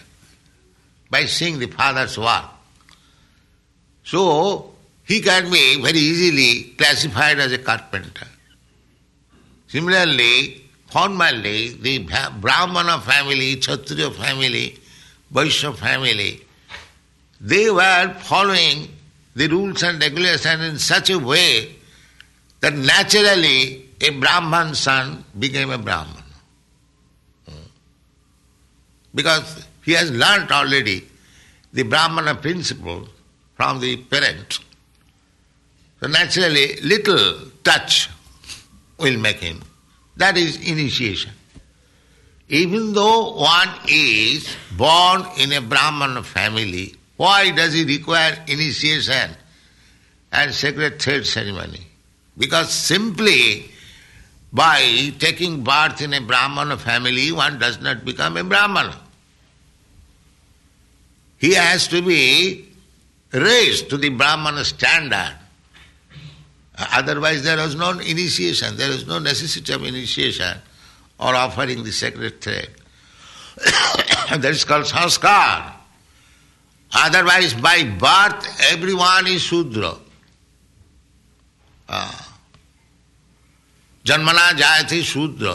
by 1.09 1.25
seeing 1.25 1.59
the 1.59 1.67
father's 1.67 2.17
work. 2.17 2.45
So, 4.03 4.73
he 5.05 5.21
can 5.21 5.49
be 5.49 5.81
very 5.81 5.99
easily 5.99 6.75
classified 6.77 7.39
as 7.39 7.51
a 7.51 7.57
carpenter. 7.57 8.27
Similarly, 9.67 10.63
formally, 10.87 11.69
the 11.73 12.07
Brahmana 12.39 12.99
family, 13.01 13.55
Kshatriya 13.57 14.11
family, 14.11 14.77
Vaishya 15.33 15.75
family, 15.75 16.41
they 17.39 17.69
were 17.69 18.13
following 18.19 18.89
the 19.35 19.47
rules 19.47 19.83
and 19.83 20.01
regulations 20.01 20.63
in 20.63 20.79
such 20.79 21.09
a 21.09 21.19
way 21.19 21.75
that 22.61 22.73
naturally 22.73 23.85
a 24.01 24.09
Brahman 24.09 24.73
son 24.73 25.23
became 25.37 25.69
a 25.69 25.77
Brahman. 25.77 26.23
Hmm. 27.47 27.55
Because 29.13 29.67
he 29.87 29.93
has 29.93 30.11
learnt 30.11 30.51
already 30.51 31.07
the 31.71 31.83
Brahmana 31.83 32.35
principle 32.35 33.07
from 33.55 33.79
the 33.79 33.95
parent. 33.95 34.59
So 36.01 36.09
naturally, 36.09 36.75
little 36.81 37.49
touch 37.63 38.09
will 38.97 39.17
make 39.17 39.37
him. 39.37 39.61
That 40.17 40.35
is 40.35 40.57
initiation. 40.57 41.31
Even 42.49 42.91
though 42.91 43.37
one 43.37 43.69
is 43.87 44.57
born 44.75 45.25
in 45.37 45.53
a 45.53 45.61
Brahmana 45.61 46.21
family, 46.21 46.93
why 47.15 47.51
does 47.51 47.73
he 47.73 47.85
require 47.85 48.43
initiation 48.45 49.31
and 50.33 50.53
sacred 50.53 51.01
thread 51.01 51.25
ceremony? 51.25 51.87
Because 52.37 52.73
simply 52.73 53.71
by 54.51 55.13
taking 55.17 55.63
birth 55.63 56.01
in 56.01 56.13
a 56.13 56.19
Brahmana 56.19 56.77
family, 56.77 57.31
one 57.31 57.57
does 57.57 57.79
not 57.79 58.03
become 58.03 58.35
a 58.35 58.43
Brahmana 58.43 59.06
He 61.38 61.54
has 61.54 61.88
to 61.88 62.02
be 62.02 62.68
raised 63.32 63.90
to 63.90 63.96
the 63.96 64.10
Brahmana 64.10 64.64
standard. 64.64 65.36
Otherwise, 66.78 67.42
there 67.42 67.58
is 67.58 67.74
no 67.74 67.90
initiation, 67.90 68.76
there 68.76 68.90
is 68.90 69.06
no 69.06 69.18
necessity 69.18 69.72
of 69.72 69.84
initiation 69.84 70.56
or 71.18 71.34
offering 71.34 71.82
the 71.84 71.92
sacred 71.92 72.40
thread. 72.40 72.68
that 73.56 74.44
is 74.44 74.64
called 74.64 74.84
sanskar. 74.84 75.72
Otherwise, 76.94 77.54
by 77.54 77.84
birth, 77.84 78.72
everyone 78.72 79.26
is 79.26 79.42
Shudra. 79.42 79.96
Uh, 81.88 82.12
जन्मना 84.06 84.50
जायते 84.58 85.02
शूद्र 85.02 85.50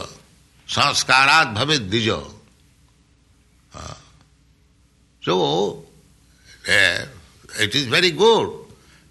संस्कारात 0.72 1.48
भवे 1.58 1.78
द्विज 1.92 2.10
so 5.23 5.85
uh, 6.69 7.05
it 7.61 7.75
is 7.75 7.85
very 7.87 8.11
good 8.11 8.53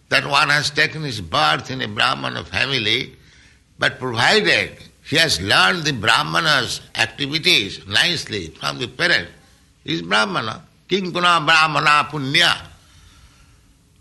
that 0.10 0.26
one 0.28 0.50
has 0.50 0.70
taken 0.70 1.04
his 1.04 1.22
birth 1.22 1.72
in 1.72 1.82
a 1.82 1.88
Brahmana 1.88 2.44
family, 2.44 3.16
but 3.80 3.98
provided 3.98 4.78
he 5.06 5.16
has 5.16 5.42
learned 5.42 5.84
the 5.84 5.94
Brahmana's 5.94 6.82
activities 6.96 7.86
nicely 7.88 8.48
from 8.48 8.78
the 8.78 8.88
parent, 8.88 9.30
he 9.84 9.94
is 9.96 10.02
Brahmana. 10.02 10.64
King 10.88 11.14
Kinkuna 11.14 11.46
Brahmana 11.46 12.10
Punya. 12.12 12.68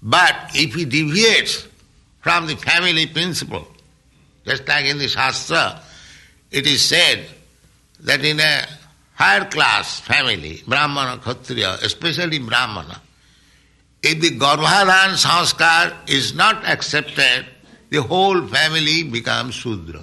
But 0.02 0.50
if 0.54 0.74
he 0.74 0.84
deviates 0.84 1.68
from 2.20 2.48
the 2.48 2.56
family 2.56 3.06
principle, 3.06 3.68
just 4.44 4.66
like 4.66 4.86
in 4.86 4.98
the 4.98 5.06
Shastra, 5.06 5.80
it 6.50 6.66
is 6.66 6.82
said 6.82 7.24
that 8.00 8.24
in 8.24 8.40
a 8.40 8.66
higher 9.20 9.44
class 9.44 10.00
family, 10.00 10.62
Brahmana, 10.66 11.20
Kshatriya, 11.20 11.76
especially 11.82 12.38
Brahmana, 12.38 13.02
if 14.02 14.18
the 14.18 14.30
Garbhadhan 14.30 15.10
sanskar 15.24 16.08
is 16.08 16.34
not 16.34 16.64
accepted, 16.64 17.44
the 17.90 18.00
whole 18.00 18.46
family 18.46 19.02
becomes 19.02 19.54
Shudra. 19.54 20.02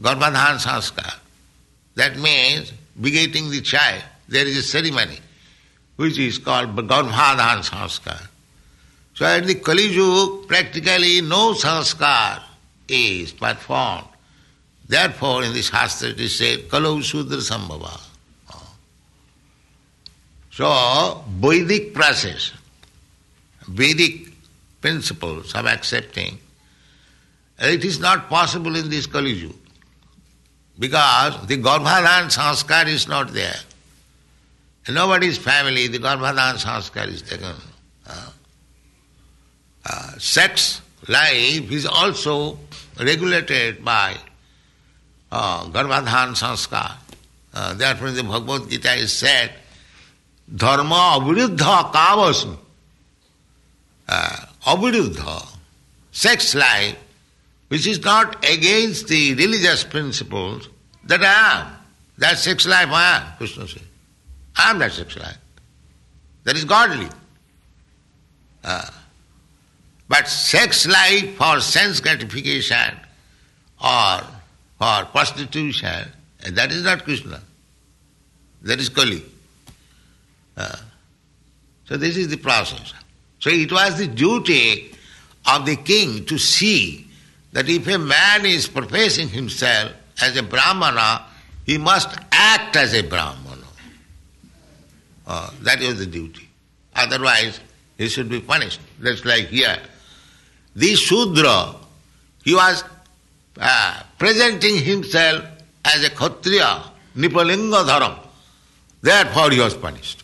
Garbhadhan 0.00 0.56
sanskar. 0.56 1.18
That 1.96 2.16
means 2.16 2.72
begetting 2.98 3.50
the 3.50 3.60
child. 3.60 4.02
There 4.28 4.46
is 4.46 4.56
a 4.56 4.62
ceremony 4.62 5.18
which 5.96 6.18
is 6.18 6.38
called 6.38 6.74
Garbhadhan 6.74 7.68
sanskar. 7.68 8.26
So 9.12 9.26
at 9.26 9.44
the 9.44 9.56
Kali 9.56 10.46
practically 10.46 11.20
no 11.20 11.52
sanskar 11.52 12.42
is 12.88 13.32
performed. 13.32 14.11
Therefore, 14.92 15.42
in 15.42 15.54
the 15.54 15.62
Shastra 15.62 16.10
it 16.10 16.20
is 16.20 16.36
said, 16.36 16.68
Kalau 16.68 17.02
Sudra 17.02 17.38
Sambhava. 17.38 17.98
So, 20.50 21.24
Vedic 21.40 21.94
process, 21.94 22.52
Vedic 23.66 24.28
principles 24.82 25.54
of 25.54 25.64
accepting, 25.64 26.38
it 27.58 27.82
is 27.86 28.00
not 28.00 28.28
possible 28.28 28.76
in 28.76 28.90
this 28.90 29.06
Kali 29.06 29.30
Yuga. 29.32 29.54
Because 30.78 31.46
the 31.46 31.56
Garbhadhan 31.56 32.28
sanskar 32.28 32.86
is 32.86 33.08
not 33.08 33.32
there. 33.32 33.60
In 34.86 34.92
nobody's 34.92 35.38
family, 35.38 35.88
the 35.88 36.00
Garbhadhan 36.00 36.62
sanskar 36.62 37.08
is 37.08 37.22
taken. 37.22 37.54
Uh, 38.06 38.30
uh, 39.86 40.18
sex 40.18 40.82
life 41.08 41.72
is 41.72 41.86
also 41.86 42.58
regulated 43.00 43.82
by 43.82 44.18
garbhadhan 45.32 46.34
samskara. 46.34 47.76
That 47.78 48.02
mean 48.02 48.26
Bhagavad 48.28 48.68
Gita 48.70 48.92
is 48.94 49.10
said 49.10 49.60
धर्म 50.48 50.92
अविरुद्ध 50.94 51.62
कावश 51.62 52.42
अविरुद्ध। 54.72 55.40
Sex 56.14 56.54
life 56.56 57.70
which 57.70 57.86
is 57.86 58.00
not 58.06 58.34
against 58.44 59.06
the 59.06 59.36
religious 59.38 59.82
principles 59.92 60.68
that 61.04 61.24
I 61.24 61.52
am 61.52 61.70
that 62.18 62.38
sex 62.38 62.66
life 62.66 62.92
I 62.92 63.14
am 63.14 63.30
Krishna 63.38 63.66
says 63.66 63.88
I 64.60 64.70
am 64.70 64.78
that 64.80 64.92
sex 64.92 65.16
life 65.16 65.36
that 66.46 66.56
is 66.56 66.66
godly 66.66 67.08
but 70.10 70.26
sex 70.26 70.86
life 70.86 71.34
for 71.38 71.60
sense 71.60 72.00
gratification 72.02 73.00
or 73.80 74.41
for 74.82 75.04
prostitution, 75.12 76.08
and 76.44 76.56
that 76.56 76.72
is 76.72 76.82
not 76.82 77.04
Krishna. 77.04 77.40
That 78.62 78.80
is 78.80 78.88
Kali. 78.88 79.22
Uh, 80.56 80.76
so 81.84 81.96
this 81.96 82.16
is 82.16 82.26
the 82.26 82.36
process. 82.36 82.92
So 83.38 83.50
it 83.50 83.70
was 83.70 83.98
the 83.98 84.08
duty 84.08 84.92
of 85.46 85.66
the 85.66 85.76
king 85.76 86.24
to 86.24 86.36
see 86.36 87.06
that 87.52 87.68
if 87.68 87.86
a 87.86 87.96
man 87.96 88.44
is 88.44 88.66
professing 88.66 89.28
himself 89.28 89.92
as 90.20 90.36
a 90.36 90.42
Brahmana, 90.42 91.26
he 91.64 91.78
must 91.78 92.18
act 92.32 92.74
as 92.74 92.92
a 92.92 93.02
Brahmana. 93.02 93.68
Uh, 95.24 95.50
that 95.60 95.80
is 95.80 96.00
the 96.00 96.06
duty. 96.06 96.48
Otherwise, 96.96 97.60
he 97.98 98.08
should 98.08 98.28
be 98.28 98.40
punished. 98.40 98.80
That's 98.98 99.24
like 99.24 99.46
here. 99.46 99.78
The 100.74 100.96
Shudra, 100.96 101.76
he 102.42 102.52
was 102.52 102.82
uh, 103.60 104.02
presenting 104.22 104.76
himself 104.76 105.44
as 105.84 106.04
a 106.04 106.10
Kshatriya, 106.10 106.84
Nipalinga 107.16 107.82
Dharam. 107.84 108.16
Therefore, 109.00 109.50
he 109.50 109.58
was 109.58 109.74
punished. 109.74 110.22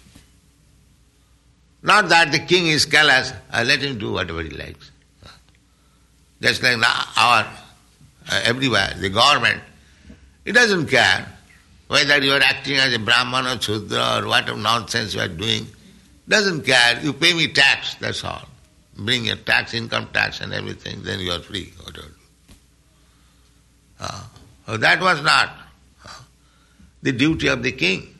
Not 1.82 2.08
that 2.08 2.30
the 2.30 2.38
king 2.38 2.68
is 2.68 2.86
callous, 2.86 3.32
uh, 3.52 3.64
let 3.66 3.82
him 3.82 3.98
do 3.98 4.12
whatever 4.12 4.40
he 4.44 4.50
likes. 4.50 4.92
Just 6.40 6.62
like 6.62 6.76
our, 6.76 7.42
uh, 8.30 8.40
everywhere, 8.44 8.94
the 9.00 9.08
government, 9.08 9.60
it 10.44 10.52
doesn't 10.52 10.86
care 10.86 11.26
whether 11.88 12.22
you 12.22 12.30
are 12.34 12.40
acting 12.40 12.76
as 12.76 12.94
a 12.94 13.00
Brahman 13.00 13.46
or 13.46 13.60
Shudra 13.60 14.20
or 14.20 14.28
whatever 14.28 14.56
nonsense 14.56 15.14
you 15.14 15.22
are 15.22 15.26
doing. 15.26 15.66
Doesn't 16.28 16.62
care. 16.62 17.00
You 17.02 17.14
pay 17.14 17.34
me 17.34 17.48
tax, 17.48 17.96
that's 17.96 18.22
all. 18.22 18.46
Bring 18.96 19.24
your 19.24 19.36
tax, 19.36 19.74
income 19.74 20.08
tax 20.12 20.40
and 20.40 20.52
everything, 20.52 21.02
then 21.02 21.18
you 21.18 21.32
are 21.32 21.40
free. 21.40 21.72
Whatever. 21.82 22.12
Uh, 24.00 24.76
that 24.76 25.00
was 25.00 25.22
not 25.22 25.50
uh, 26.06 26.10
the 27.02 27.12
duty 27.12 27.48
of 27.48 27.62
the 27.62 27.72
king. 27.72 28.14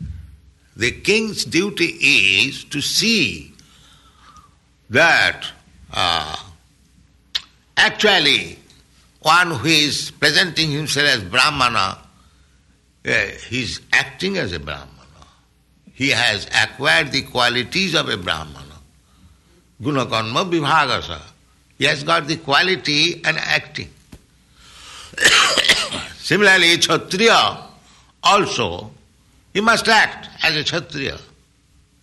The 0.76 0.92
king's 0.92 1.44
duty 1.44 1.86
is 1.86 2.64
to 2.64 2.80
see 2.80 3.52
that 4.90 5.46
uh, 5.92 6.36
actually 7.76 8.58
one 9.20 9.50
who 9.50 9.68
is 9.68 10.10
presenting 10.12 10.70
himself 10.70 11.08
as 11.08 11.24
Brahmana, 11.24 11.98
uh, 13.04 13.12
he 13.48 13.62
is 13.62 13.80
acting 13.92 14.36
as 14.36 14.52
a 14.52 14.60
Brahmana. 14.60 14.86
He 15.92 16.10
has 16.10 16.46
acquired 16.46 17.10
the 17.10 17.22
qualities 17.22 17.94
of 17.94 18.08
a 18.08 18.16
Brahmana. 18.16 18.64
Gunakarma 19.82 20.48
vibhagasa. 20.48 21.20
He 21.76 21.84
has 21.84 22.04
got 22.04 22.26
the 22.26 22.36
quality 22.36 23.20
and 23.24 23.36
acting. 23.36 23.90
Similarly, 26.18 26.78
Kshatriya 26.78 27.64
also, 28.22 28.90
he 29.52 29.60
must 29.60 29.88
act 29.88 30.28
as 30.42 30.56
a 30.56 30.64
Kshatriya. 30.64 31.18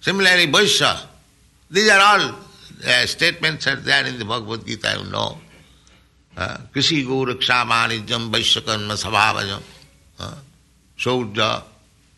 Similarly, 0.02 0.48
Vaishya. 0.48 1.00
These 1.70 1.90
are 1.90 2.00
all 2.00 2.36
uh, 2.86 3.06
statements 3.06 3.68
are 3.68 3.76
there 3.76 4.06
in 4.06 4.20
the 4.20 4.26
Bhagavad 4.26 4.66
Gita, 4.66 5.02
you 5.04 5.12
know. 5.12 5.38
Krishi 6.36 7.06
go 7.08 7.26
raksha 7.26 7.66
manijam 7.66 8.30
vaishyakarma 8.30 8.96
sabhavajam. 8.96 9.62
Shaudya, 10.98 11.64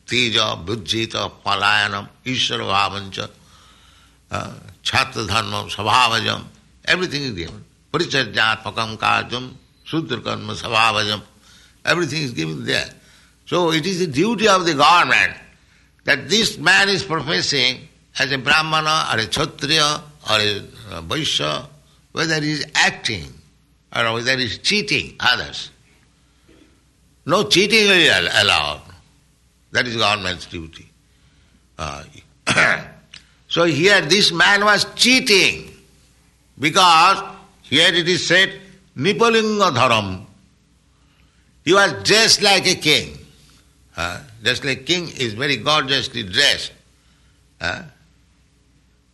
teja, 0.05 0.57
buddhita, 0.65 1.31
palayanam, 1.45 2.09
ishvara 2.25 2.65
bhavancha, 2.65 3.29
chhatra 4.83 5.27
dharma, 5.27 5.65
sabhavajam. 5.69 6.43
Everything 6.85 7.23
is 7.23 7.31
given. 7.33 7.63
Parichajatmakam 7.93 8.97
karjam, 8.97 9.53
sudra 9.87 10.21
karma, 10.21 10.53
sabhavajam. 10.53 11.21
Everything 11.85 12.21
is 12.23 12.31
given 12.31 12.65
there. 12.65 12.89
So 13.45 13.71
it 13.71 13.85
is 13.85 13.99
the 13.99 14.07
duty 14.07 14.47
of 14.47 14.65
the 14.65 14.73
government 14.73 15.33
that 16.03 16.29
this 16.29 16.57
man 16.57 16.89
is 16.89 17.03
professing 17.03 17.87
as 18.19 18.31
a 18.31 18.37
Brahmana 18.37 19.09
or 19.13 19.19
a 19.19 19.27
Kshatriya 19.27 20.01
or 20.29 20.35
a 20.35 21.01
Vaishya, 21.01 21.67
whether 22.11 22.41
he 22.41 22.51
is 22.51 22.65
acting 22.75 23.25
or 23.95 24.13
whether 24.13 24.37
he 24.37 24.45
is 24.45 24.57
cheating 24.57 25.15
others. 25.19 25.71
No 27.25 27.43
cheating 27.43 27.87
is 27.89 28.29
allowed. 28.41 28.81
That 29.71 29.87
is 29.87 29.95
government's 29.95 30.45
duty. 30.45 30.89
Uh, 31.77 32.03
so 33.47 33.63
here 33.63 34.01
this 34.01 34.31
man 34.31 34.65
was 34.65 34.85
cheating 34.95 35.69
because 36.59 37.23
here 37.63 37.93
it 37.93 38.07
is 38.07 38.25
said 38.25 38.53
Nipalinga 38.97 39.71
Dharam. 39.71 40.25
He 41.63 41.73
was 41.73 42.03
dressed 42.03 42.41
like 42.41 42.65
a 42.67 42.75
king. 42.75 43.17
Uh, 43.95 44.21
just 44.43 44.63
like 44.63 44.85
king 44.85 45.07
is 45.17 45.33
very 45.33 45.57
gorgeously 45.57 46.23
dressed. 46.23 46.71
Uh, 47.59 47.83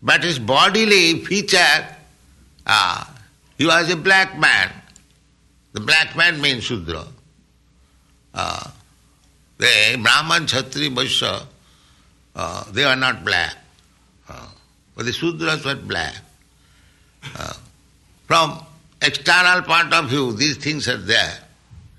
but 0.01 0.23
his 0.23 0.39
bodily 0.39 1.19
feature, 1.23 1.87
uh, 2.65 3.05
he 3.57 3.65
was 3.65 3.89
a 3.91 3.95
black 3.95 4.37
man. 4.37 4.71
The 5.73 5.79
black 5.79 6.15
man 6.15 6.39
means 6.41 6.63
Shudra. 6.65 7.05
uh, 8.33 8.69
the 9.57 9.99
Brahman, 10.01 10.45
Kshatri, 10.45 10.93
Vaishya, 10.93 11.45
uh, 12.35 12.63
they 12.71 12.85
were 12.85 12.95
not 12.95 13.23
black. 13.23 13.55
Uh, 14.27 14.47
but 14.95 15.05
the 15.05 15.11
Sudras 15.11 15.63
were 15.65 15.75
black. 15.75 16.15
Uh, 17.37 17.53
from 18.27 18.59
external 19.03 19.61
point 19.63 19.93
of 19.93 20.09
view, 20.09 20.33
these 20.33 20.57
things 20.57 20.87
are 20.87 20.97
there. 20.97 21.37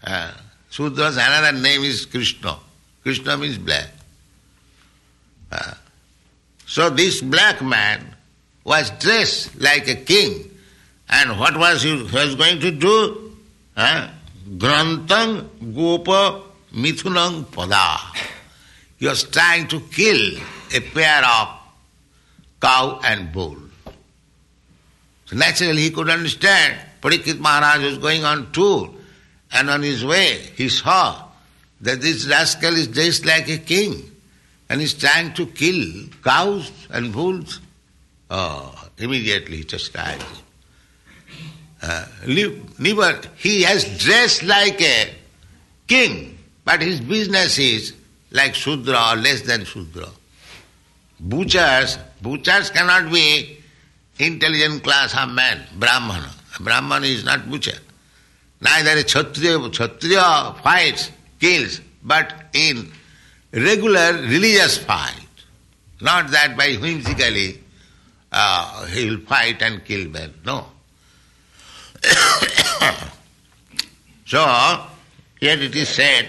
Uh, 0.03 0.33
Sudras, 0.71 1.13
another 1.13 1.57
name 1.59 1.83
is 1.83 2.07
Krishna. 2.07 2.59
Krishna 3.03 3.37
means 3.37 3.59
black. 3.59 3.91
Uh, 5.53 5.75
so 6.67 6.91
this 6.91 7.21
black 7.21 7.63
man 7.63 8.17
was 8.65 8.91
dressed 8.99 9.61
like 9.61 9.87
a 9.89 9.95
king. 9.95 10.51
And 11.09 11.39
what 11.39 11.57
was 11.57 11.83
he 11.83 12.03
was 12.03 12.35
going 12.35 12.61
to 12.61 12.71
do? 12.71 13.37
Uh, 13.77 14.09
Grantang 14.57 15.49
Gopa 15.75 16.43
Mithunang 16.73 17.45
Pada. 17.45 17.99
He 18.99 19.07
was 19.07 19.25
trying 19.25 19.69
to 19.69 19.81
kill 19.81 20.39
a 20.75 20.81
pair 20.81 21.25
of 21.25 21.49
cow 22.61 23.01
and 23.05 23.33
bull. 23.33 23.57
So 25.27 25.37
naturally 25.37 25.83
he 25.83 25.91
could 25.91 26.09
understand. 26.09 26.79
Parikshit 27.05 27.39
Maharaj 27.39 27.85
was 27.85 27.99
going 27.99 28.25
on 28.25 28.51
tour 28.53 28.91
and 29.53 29.69
on 29.69 29.83
his 29.83 30.03
way 30.05 30.39
he 30.57 30.71
saw 30.71 31.23
that 31.83 32.01
this 32.01 32.27
rascal 32.27 32.73
is 32.75 32.89
dressed 32.89 33.27
like 33.27 33.47
a 33.51 33.59
king 33.59 34.11
and 34.71 34.81
is 34.81 34.95
trying 34.95 35.35
to 35.35 35.47
kill 35.49 36.09
cows 36.25 36.73
and 36.89 37.13
bulls. 37.13 37.61
Oh, 38.31 38.89
immediately 38.97 39.59
he 39.59 39.65
chastised 39.65 40.23
him. 40.23 40.45
Uh, 41.83 42.07
never, 42.79 43.21
he 43.37 43.63
has 43.63 43.85
dressed 44.03 44.43
like 44.43 44.81
a 44.81 45.15
king, 45.87 46.39
but 46.65 46.81
his 46.81 47.03
business 47.03 47.59
is 47.59 47.93
like 48.31 48.55
Shudra 48.55 49.11
or 49.13 49.17
less 49.17 49.43
than 49.43 49.67
Shudra. 49.67 50.09
Butchers, 51.21 51.99
butchers 52.23 52.71
cannot 52.71 53.13
be 53.13 53.59
intelligent 54.19 54.83
class 54.83 55.15
of 55.15 55.29
man, 55.29 55.67
Brahmana. 55.79 56.34
Neither 58.61 58.99
a 58.99 59.05
Kshatriya, 59.05 59.71
Kshatriya 59.71 60.55
fights, 60.63 61.11
kills, 61.41 61.81
but 62.03 62.33
in 62.53 62.91
regular 63.53 64.15
religious 64.23 64.79
fight. 64.79 65.21
Not 66.01 66.31
that 66.31 66.57
by 66.57 66.75
whimsically 66.75 67.61
uh, 68.33 68.87
he 68.87 69.11
will 69.11 69.21
fight 69.21 69.63
and 69.63 69.85
kill 69.85 70.09
men. 70.09 70.35
No. 70.45 70.67
so, 74.27 74.87
here 75.41 75.59
it 75.59 75.75
is 75.77 75.89
said, 75.89 76.29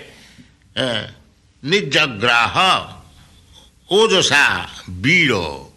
uh, 0.75 1.07
Nijagraha 1.63 2.93
Ojosa 3.89 4.67
Biro. 5.01 5.71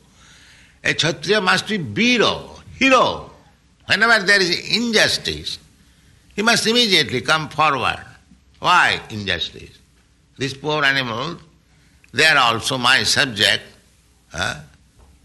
A 0.84 0.94
Kshatriya 0.94 1.40
must 1.40 1.66
be 1.68 1.78
Biro, 1.78 2.60
hero. 2.78 3.27
Whenever 3.88 4.24
there 4.24 4.40
is 4.40 4.76
injustice, 4.76 5.58
he 6.36 6.42
must 6.42 6.66
immediately 6.66 7.22
come 7.22 7.48
forward. 7.48 8.04
Why 8.58 9.00
injustice? 9.08 9.78
These 10.36 10.54
poor 10.54 10.84
animals, 10.84 11.40
they 12.12 12.26
are 12.26 12.36
also 12.36 12.76
my 12.76 13.02
subject. 13.02 13.62
Uh, 14.32 14.60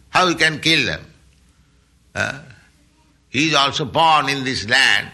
how 0.09 0.27
we 0.27 0.35
can 0.35 0.59
kill 0.59 0.85
them? 0.85 1.05
He 3.29 3.49
is 3.49 3.55
also 3.55 3.85
born 3.85 4.29
in 4.29 4.43
this 4.43 4.69
land. 4.69 5.09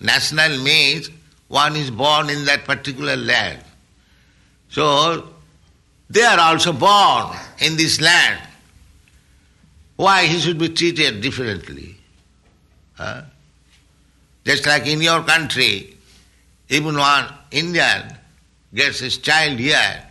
National 0.00 0.58
means 0.62 1.10
one 1.48 1.76
is 1.76 1.90
born 1.90 2.28
in 2.28 2.44
that 2.46 2.64
particular 2.64 3.16
land. 3.16 3.62
So, 4.70 5.28
they 6.10 6.22
are 6.22 6.40
also 6.40 6.72
born 6.72 7.36
in 7.60 7.76
this 7.76 8.00
land. 8.00 8.40
Why 9.96 10.26
he 10.26 10.40
should 10.40 10.58
be 10.58 10.70
treated 10.70 11.20
differently? 11.20 11.98
Just 14.44 14.66
like 14.66 14.86
in 14.86 15.00
your 15.00 15.22
country, 15.22 15.96
even 16.68 16.96
one 16.96 17.26
Indian 17.50 18.16
gets 18.74 19.00
his 19.00 19.18
child 19.18 19.58
here, 19.58 20.02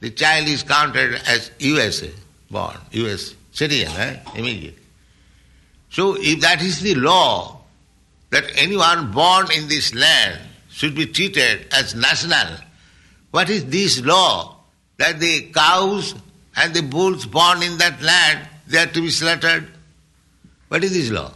the 0.00 0.10
child 0.10 0.48
is 0.48 0.62
counted 0.62 1.14
as 1.26 1.50
USA 1.58 2.10
born, 2.50 2.76
US 2.92 3.34
citizen, 3.52 3.94
eh? 3.96 4.20
immediately. 4.34 4.82
So 5.90 6.16
if 6.18 6.40
that 6.40 6.62
is 6.62 6.80
the 6.80 6.94
law, 6.94 7.60
that 8.30 8.44
anyone 8.56 9.10
born 9.10 9.50
in 9.52 9.68
this 9.68 9.94
land 9.94 10.40
should 10.70 10.94
be 10.94 11.06
treated 11.06 11.66
as 11.72 11.94
national, 11.94 12.58
what 13.30 13.50
is 13.50 13.64
this 13.66 14.04
law? 14.04 14.56
That 14.98 15.20
the 15.20 15.50
cows 15.52 16.14
and 16.56 16.74
the 16.74 16.82
bulls 16.82 17.26
born 17.26 17.62
in 17.62 17.78
that 17.78 18.02
land, 18.02 18.48
they 18.66 18.78
are 18.78 18.86
to 18.86 19.00
be 19.00 19.10
slaughtered? 19.10 19.68
What 20.68 20.84
is 20.84 20.92
this 20.92 21.10
law? 21.10 21.32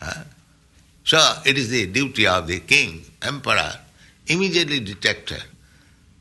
Huh? 0.00 0.24
So 1.04 1.18
it 1.46 1.56
is 1.56 1.70
the 1.70 1.86
duty 1.86 2.26
of 2.26 2.46
the 2.46 2.60
king, 2.60 3.02
emperor, 3.22 3.72
immediately 4.26 4.80
detected 4.80 5.42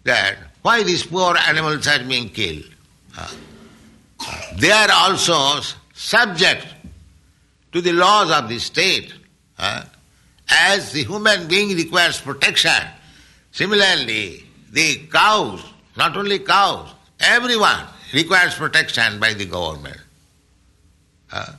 that 0.04 0.38
why 0.62 0.84
these 0.84 1.06
poor 1.06 1.36
animals 1.38 1.88
are 1.88 2.04
being 2.04 2.30
killed. 2.30 2.64
Uh, 3.18 3.28
uh, 4.26 4.42
they 4.56 4.72
are 4.72 4.90
also 4.92 5.62
subject 5.94 6.66
to 7.74 7.82
the 7.82 7.92
laws 7.92 8.32
of 8.32 8.48
the 8.50 8.60
state. 8.60 9.14
Uh, 9.60 9.84
as 10.50 10.94
the 10.94 11.04
human 11.04 11.48
being 11.48 11.76
requires 11.76 12.22
protection, 12.22 12.82
similarly, 13.52 14.46
the 14.72 15.06
cows, 15.12 15.64
not 15.98 16.16
only 16.16 16.40
cows, 16.40 16.90
everyone 17.20 17.86
requires 18.14 18.56
protection 18.56 19.20
by 19.20 19.34
the 19.34 19.46
government. 19.46 20.00
Uh, 21.32 21.54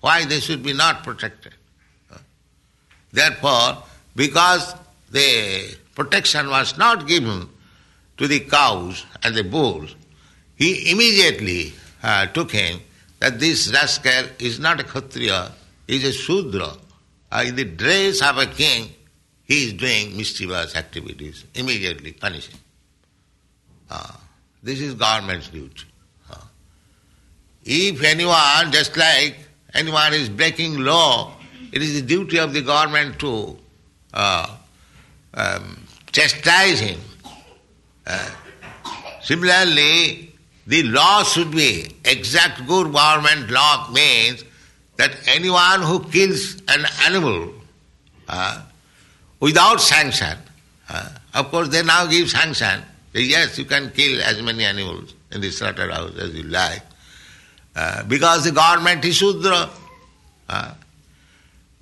why 0.00 0.24
they 0.24 0.40
should 0.40 0.62
be 0.62 0.72
not 0.72 1.04
protected? 1.04 1.52
Therefore, 3.12 3.82
because 4.14 4.74
the 5.10 5.76
protection 5.94 6.48
was 6.48 6.78
not 6.78 7.06
given 7.06 7.48
to 8.16 8.28
the 8.28 8.40
cows 8.40 9.04
and 9.22 9.34
the 9.34 9.44
bulls, 9.44 9.94
he 10.56 10.90
immediately 10.90 11.72
uh, 12.02 12.26
took 12.26 12.52
him 12.52 12.80
that 13.18 13.38
this 13.38 13.72
rascal 13.72 14.26
is 14.38 14.58
not 14.58 14.80
a 14.80 14.84
Kshatriya, 14.84 15.52
he 15.86 15.96
is 15.96 16.04
a 16.04 16.12
Shudra. 16.12 16.72
Uh, 17.32 17.44
in 17.46 17.54
the 17.56 17.64
dress 17.64 18.22
of 18.22 18.38
a 18.38 18.46
king, 18.46 18.90
he 19.44 19.66
is 19.66 19.72
doing 19.74 20.16
mischievous 20.16 20.76
activities. 20.76 21.44
Immediately 21.54 22.12
punish 22.12 22.48
him. 22.48 22.60
Uh, 23.90 24.12
this 24.62 24.80
is 24.80 24.94
government's 24.94 25.48
duty. 25.48 25.86
Uh, 26.30 26.36
if 27.64 28.02
anyone, 28.02 28.70
just 28.70 28.96
like 28.96 29.36
anyone 29.74 30.12
is 30.14 30.28
breaking 30.28 30.78
law, 30.78 31.32
it 31.72 31.82
is 31.82 32.00
the 32.00 32.06
duty 32.06 32.38
of 32.38 32.52
the 32.52 32.62
government 32.62 33.18
to 33.20 33.56
uh, 34.14 34.56
um, 35.34 35.86
chastise 36.12 36.80
him. 36.80 37.00
Uh, 38.06 38.30
similarly, 39.22 40.32
the 40.66 40.82
law 40.84 41.22
should 41.22 41.50
be 41.50 41.86
exact 42.04 42.66
good 42.66 42.92
government 42.92 43.50
law 43.50 43.88
means 43.90 44.44
that 44.96 45.16
anyone 45.28 45.82
who 45.82 46.04
kills 46.10 46.56
an 46.68 46.84
animal 47.06 47.52
uh, 48.28 48.62
without 49.38 49.80
sanction, 49.80 50.36
uh, 50.88 51.08
of 51.34 51.50
course 51.50 51.68
they 51.68 51.82
now 51.82 52.06
give 52.06 52.28
sanction. 52.28 52.82
Yes, 53.12 53.58
you 53.58 53.64
can 53.64 53.90
kill 53.90 54.22
as 54.22 54.40
many 54.42 54.64
animals 54.64 55.14
in 55.32 55.40
the 55.40 55.50
slaughterhouse 55.50 56.16
as 56.16 56.34
you 56.34 56.44
like. 56.44 56.82
Uh, 57.74 58.02
because 58.04 58.44
the 58.44 58.52
government 58.52 59.04
is 59.04 59.16
Shudra. 59.16 59.70
Uh, 60.48 60.74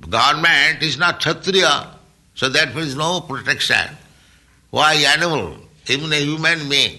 government 0.08 0.82
is 0.82 0.98
not 0.98 1.18
Kshatriya, 1.18 1.94
so 2.34 2.48
that 2.48 2.74
means 2.74 2.94
no 2.96 3.20
protection. 3.20 3.96
Why 4.70 4.94
animal, 4.94 5.56
even 5.88 6.12
a 6.12 6.16
human 6.20 6.68
being, 6.68 6.98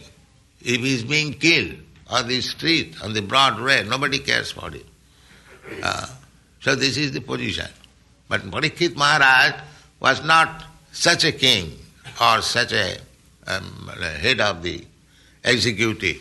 if 0.62 0.82
he 0.82 0.96
is 0.96 1.04
being 1.04 1.34
killed 1.34 1.76
on 2.10 2.28
the 2.28 2.42
street, 2.42 2.96
on 3.04 3.14
the 3.14 3.22
broad 3.22 3.60
way, 3.62 3.84
nobody 3.88 4.20
cares 4.20 4.52
for 4.52 4.70
it. 4.74 4.86
Uh, 5.84 6.08
so 6.60 6.76
this 6.76 6.98
is 6.98 7.12
the 7.12 7.22
position. 7.22 7.68
But 8.28 8.42
Parikshit 8.42 8.96
Maharaj 8.96 9.62
was 10.00 10.24
not 10.24 10.66
such 10.92 11.24
a 11.24 11.32
king 11.32 11.78
or 12.20 12.42
such 12.42 12.74
a 12.74 12.98
um, 13.48 13.90
head 14.20 14.42
of 14.42 14.62
the 14.64 14.86
executive. 15.44 16.18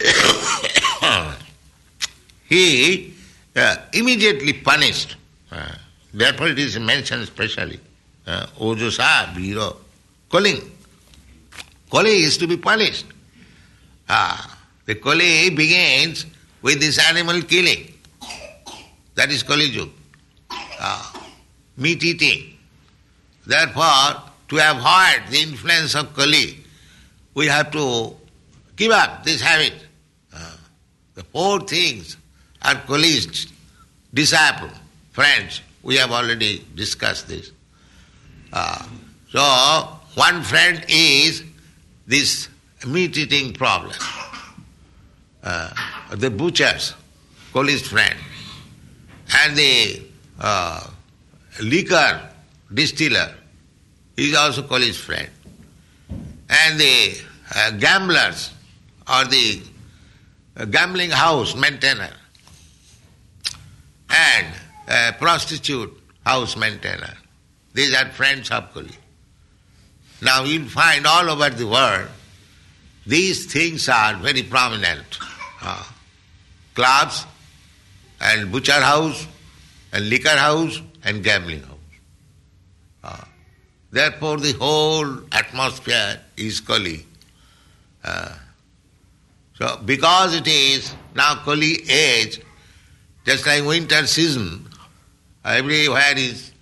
he 2.48 3.14
uh, 3.54 3.76
immediately 3.92 4.52
punished. 4.52 5.16
Uh, 5.50 5.74
therefore 6.12 6.48
it 6.48 6.58
is 6.58 6.78
mentioned 6.78 7.26
specially. 7.26 7.80
Uh, 8.26 8.46
Ojosa, 8.58 9.26
Biro, 9.34 9.76
Kalim. 10.30 10.70
Kali 11.90 12.10
is 12.10 12.36
to 12.38 12.46
be 12.46 12.56
punished. 12.56 13.06
Ah, 14.08 14.58
the 14.86 14.94
Kali 14.96 15.50
begins 15.50 16.26
with 16.62 16.80
this 16.80 16.98
animal 16.98 17.40
killing. 17.42 17.92
That 19.14 19.30
is 19.30 19.42
Kali 19.42 19.66
Yuga. 19.66 19.90
Ah, 20.50 21.30
meat 21.76 22.02
eating. 22.02 22.54
Therefore, 23.46 24.22
to 24.48 24.56
avoid 24.56 25.30
the 25.30 25.40
influence 25.42 25.94
of 25.94 26.12
Kali, 26.14 26.58
we 27.34 27.46
have 27.46 27.70
to 27.70 28.14
give 28.74 28.90
up 28.90 29.24
this 29.24 29.40
habit. 29.40 29.74
Uh, 30.34 30.56
the 31.14 31.22
four 31.24 31.60
things 31.60 32.16
are 32.62 32.74
Kali's 32.74 33.46
disciple, 34.12 34.70
friends. 35.16 35.62
We 35.82 35.96
have 35.96 36.12
already 36.12 36.62
discussed 36.74 37.26
this. 37.26 37.50
Uh, 38.52 38.86
so, 39.30 39.40
one 40.14 40.42
friend 40.42 40.84
is 40.88 41.42
this 42.06 42.48
meat 42.86 43.16
eating 43.16 43.54
problem. 43.54 43.96
Uh, 45.42 45.70
the 46.10 46.28
butchers, 46.28 46.92
Kali's 47.54 47.88
friend, 47.88 48.14
and 49.42 49.56
the 49.56 50.02
uh, 50.38 50.86
liquor 51.62 52.20
distiller 52.74 53.34
is 54.18 54.36
also 54.36 54.64
Kali's 54.64 54.98
friend, 54.98 55.30
and 56.50 56.78
the 56.78 57.20
uh, 57.54 57.70
gamblers 57.70 58.52
or 59.08 59.24
the 59.24 59.62
gambling 60.70 61.10
house 61.10 61.54
maintainer 61.54 62.12
and 64.10 64.46
uh, 64.88 65.12
prostitute 65.18 65.92
house 66.24 66.56
maintainer. 66.56 67.14
These 67.74 67.94
are 67.94 68.06
friends 68.10 68.50
of 68.50 68.72
Kali. 68.72 68.90
Now 70.22 70.44
you'll 70.44 70.68
find 70.68 71.06
all 71.06 71.28
over 71.30 71.50
the 71.50 71.66
world 71.66 72.08
these 73.06 73.46
things 73.46 73.88
are 73.88 74.14
very 74.16 74.42
prominent. 74.42 75.18
Uh, 75.62 75.84
clubs 76.74 77.24
and 78.20 78.50
butcher 78.50 78.72
house 78.72 79.26
and 79.92 80.10
liquor 80.10 80.28
house 80.28 80.82
and 81.04 81.22
gambling 81.22 81.62
house. 81.62 81.78
Uh, 83.04 83.24
therefore 83.92 84.38
the 84.38 84.52
whole 84.54 85.20
atmosphere 85.30 86.20
is 86.36 86.60
Kali. 86.60 87.06
Uh, 88.02 88.34
so 89.54 89.80
because 89.84 90.34
it 90.34 90.48
is 90.48 90.92
now 91.14 91.36
Kali 91.36 91.88
age, 91.88 92.40
just 93.24 93.46
like 93.46 93.64
winter 93.64 94.04
season, 94.06 94.65
everywhere 95.46 96.14
is 96.16 96.52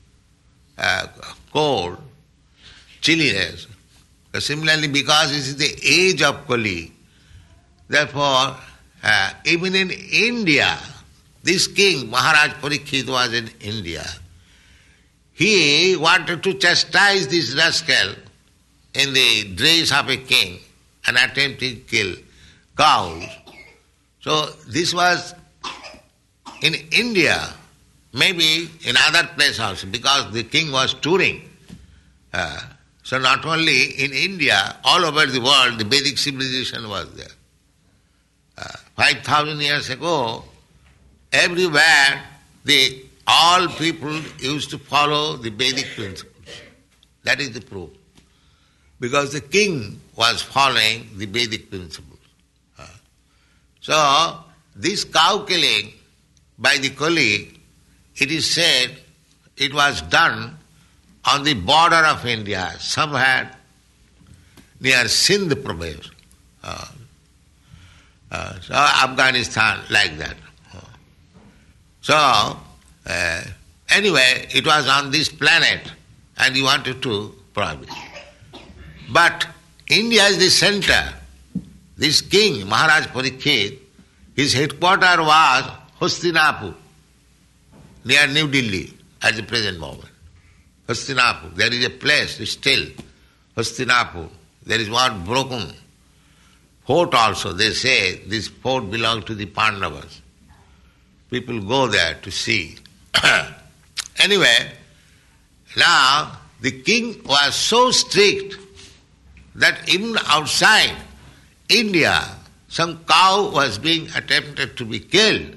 uh, 0.78 1.06
cold, 1.52 1.98
chilliness. 3.00 3.66
Similarly, 4.38 4.88
because 4.88 5.30
it 5.30 5.38
is 5.38 5.56
the 5.56 5.72
age 5.88 6.22
of 6.22 6.46
Kali, 6.46 6.92
therefore, 7.88 8.56
uh, 9.02 9.32
even 9.44 9.74
in 9.74 9.90
India, 9.90 10.76
this 11.42 11.68
king, 11.68 12.10
Maharaj 12.10 12.52
Parikshit, 12.54 13.08
was 13.08 13.32
in 13.32 13.48
India. 13.60 14.04
He 15.34 15.96
wanted 15.96 16.42
to 16.42 16.54
chastise 16.54 17.28
this 17.28 17.54
rascal 17.54 18.14
in 18.94 19.12
the 19.12 19.52
dress 19.54 19.92
of 19.92 20.08
a 20.08 20.16
king 20.16 20.58
and 21.06 21.16
attempted 21.16 21.58
to 21.58 21.96
kill 21.96 22.16
cows. 22.76 23.24
So 24.20 24.46
this 24.68 24.94
was 24.94 25.34
in 26.62 26.74
India, 26.92 27.52
maybe 28.14 28.70
in 28.86 28.96
other 29.08 29.28
place 29.36 29.60
also, 29.60 29.86
because 29.88 30.32
the 30.32 30.44
king 30.44 30.72
was 30.72 30.94
touring. 30.94 31.42
Uh, 32.32 32.60
so 33.02 33.18
not 33.18 33.44
only 33.44 34.02
in 34.02 34.12
India, 34.12 34.76
all 34.84 35.04
over 35.04 35.26
the 35.26 35.40
world, 35.40 35.78
the 35.78 35.84
Vedic 35.84 36.16
civilization 36.16 36.88
was 36.88 37.12
there. 37.14 37.26
Uh, 38.56 38.68
5,000 38.96 39.60
years 39.60 39.90
ago, 39.90 40.44
everywhere 41.32 42.22
the 42.64 43.04
all 43.26 43.68
people 43.68 44.14
used 44.38 44.70
to 44.70 44.78
follow 44.78 45.36
the 45.36 45.50
Vedic 45.50 45.86
principles. 45.94 46.46
That 47.24 47.40
is 47.40 47.52
the 47.52 47.60
proof. 47.60 47.90
Because 49.00 49.32
the 49.32 49.40
king 49.40 50.00
was 50.16 50.42
following 50.42 51.08
the 51.16 51.26
Vedic 51.26 51.70
principles. 51.70 52.20
Uh, 52.78 52.86
so, 53.80 54.44
this 54.76 55.04
cow 55.04 55.44
killing 55.46 55.92
by 56.58 56.76
the 56.76 56.90
Kali, 56.90 57.53
it 58.16 58.30
is 58.30 58.50
said 58.50 58.96
it 59.56 59.72
was 59.72 60.02
done 60.02 60.56
on 61.24 61.42
the 61.42 61.54
border 61.54 62.04
of 62.06 62.24
India, 62.26 62.72
somewhere 62.78 63.50
near 64.80 65.08
Sindh 65.08 65.64
province. 65.64 66.10
Uh, 66.62 66.86
uh, 68.30 68.60
so 68.60 68.74
Afghanistan, 68.74 69.80
like 69.90 70.18
that. 70.18 70.36
So, 72.04 72.14
uh, 72.14 73.42
anyway, 73.88 74.46
it 74.54 74.66
was 74.66 74.86
on 74.86 75.10
this 75.10 75.30
planet 75.30 75.90
and 76.36 76.54
he 76.54 76.62
wanted 76.62 77.02
to 77.02 77.34
prohibit. 77.54 77.88
But 79.10 79.46
India 79.88 80.24
is 80.24 80.36
the 80.36 80.50
center. 80.50 81.14
This 81.96 82.20
king, 82.20 82.68
Maharaj 82.68 83.06
Parikshit, 83.06 83.78
his 84.36 84.52
headquarters 84.52 85.18
was 85.18 85.70
Hastinapur, 85.98 86.74
near 88.04 88.26
New 88.26 88.48
Delhi 88.48 88.92
at 89.22 89.36
the 89.36 89.42
present 89.42 89.78
moment. 89.78 90.10
Hastinapur. 90.88 91.54
There 91.54 91.72
is 91.72 91.84
a 91.84 91.90
place 91.90 92.48
still, 92.50 92.86
Hastinapur. 93.56 94.28
There 94.64 94.80
is 94.80 94.90
one 94.90 95.24
broken 95.24 95.72
fort 96.86 97.14
also. 97.14 97.52
They 97.52 97.70
say 97.70 98.16
this 98.26 98.48
fort 98.48 98.90
belongs 98.90 99.24
to 99.26 99.34
the 99.34 99.46
Pandavas. 99.46 100.20
People 101.30 101.60
go 101.62 101.88
there 101.88 102.14
to 102.22 102.30
see. 102.30 102.76
anyway, 104.22 104.72
now 105.76 106.38
the 106.60 106.70
king 106.82 107.22
was 107.24 107.54
so 107.54 107.90
strict 107.90 108.56
that 109.54 109.88
even 109.88 110.16
outside 110.26 110.94
India, 111.68 112.22
some 112.68 113.04
cow 113.04 113.50
was 113.52 113.78
being 113.78 114.08
attempted 114.16 114.76
to 114.76 114.84
be 114.84 115.00
killed. 115.00 115.56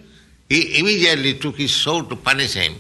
He 0.49 0.79
immediately 0.79 1.37
took 1.39 1.57
his 1.57 1.75
sword 1.75 2.09
to 2.09 2.15
punish 2.15 2.53
him. 2.53 2.75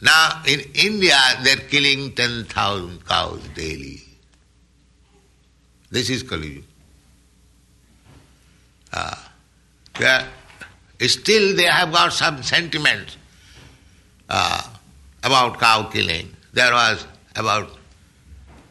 Now 0.00 0.42
in 0.46 0.60
India 0.74 1.16
they 1.44 1.52
are 1.52 1.68
killing 1.68 2.12
10,000 2.12 3.06
cows 3.06 3.40
daily. 3.54 4.02
This 5.90 6.10
is 6.10 6.22
Kali 6.22 6.48
Yuga. 6.48 6.66
Uh. 8.92 10.24
Still 11.06 11.56
they 11.56 11.64
have 11.64 11.92
got 11.92 12.12
some 12.12 12.42
sentiments 12.42 13.16
uh, 14.28 14.62
about 15.22 15.58
cow 15.58 15.84
killing. 15.84 16.34
There 16.52 16.72
was 16.72 17.06
about, 17.36 17.70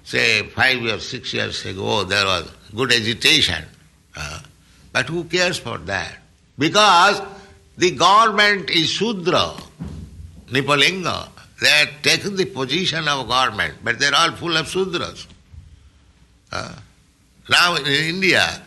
say, 0.03 0.43
five 0.47 0.83
or 0.83 0.99
six 0.99 1.33
years 1.33 1.65
ago, 1.65 2.03
there 2.03 2.25
was 2.25 2.49
good 2.75 2.93
agitation. 2.93 3.65
Uh, 4.15 4.39
but 4.93 5.07
who 5.09 5.23
cares 5.25 5.57
for 5.57 5.77
that? 5.79 6.17
Because 6.57 7.21
the 7.77 7.91
government 7.91 8.69
is 8.69 8.97
Sudra, 8.97 9.53
Nipalinga. 10.47 11.29
They 11.61 11.69
have 11.69 12.01
taken 12.01 12.35
the 12.35 12.45
position 12.45 13.07
of 13.07 13.27
government, 13.27 13.75
but 13.83 13.99
they 13.99 14.07
are 14.07 14.15
all 14.15 14.31
full 14.31 14.57
of 14.57 14.65
Sudras. 14.65 15.27
Uh, 16.51 16.73
now 17.49 17.75
in 17.75 17.85
India, 17.85 18.61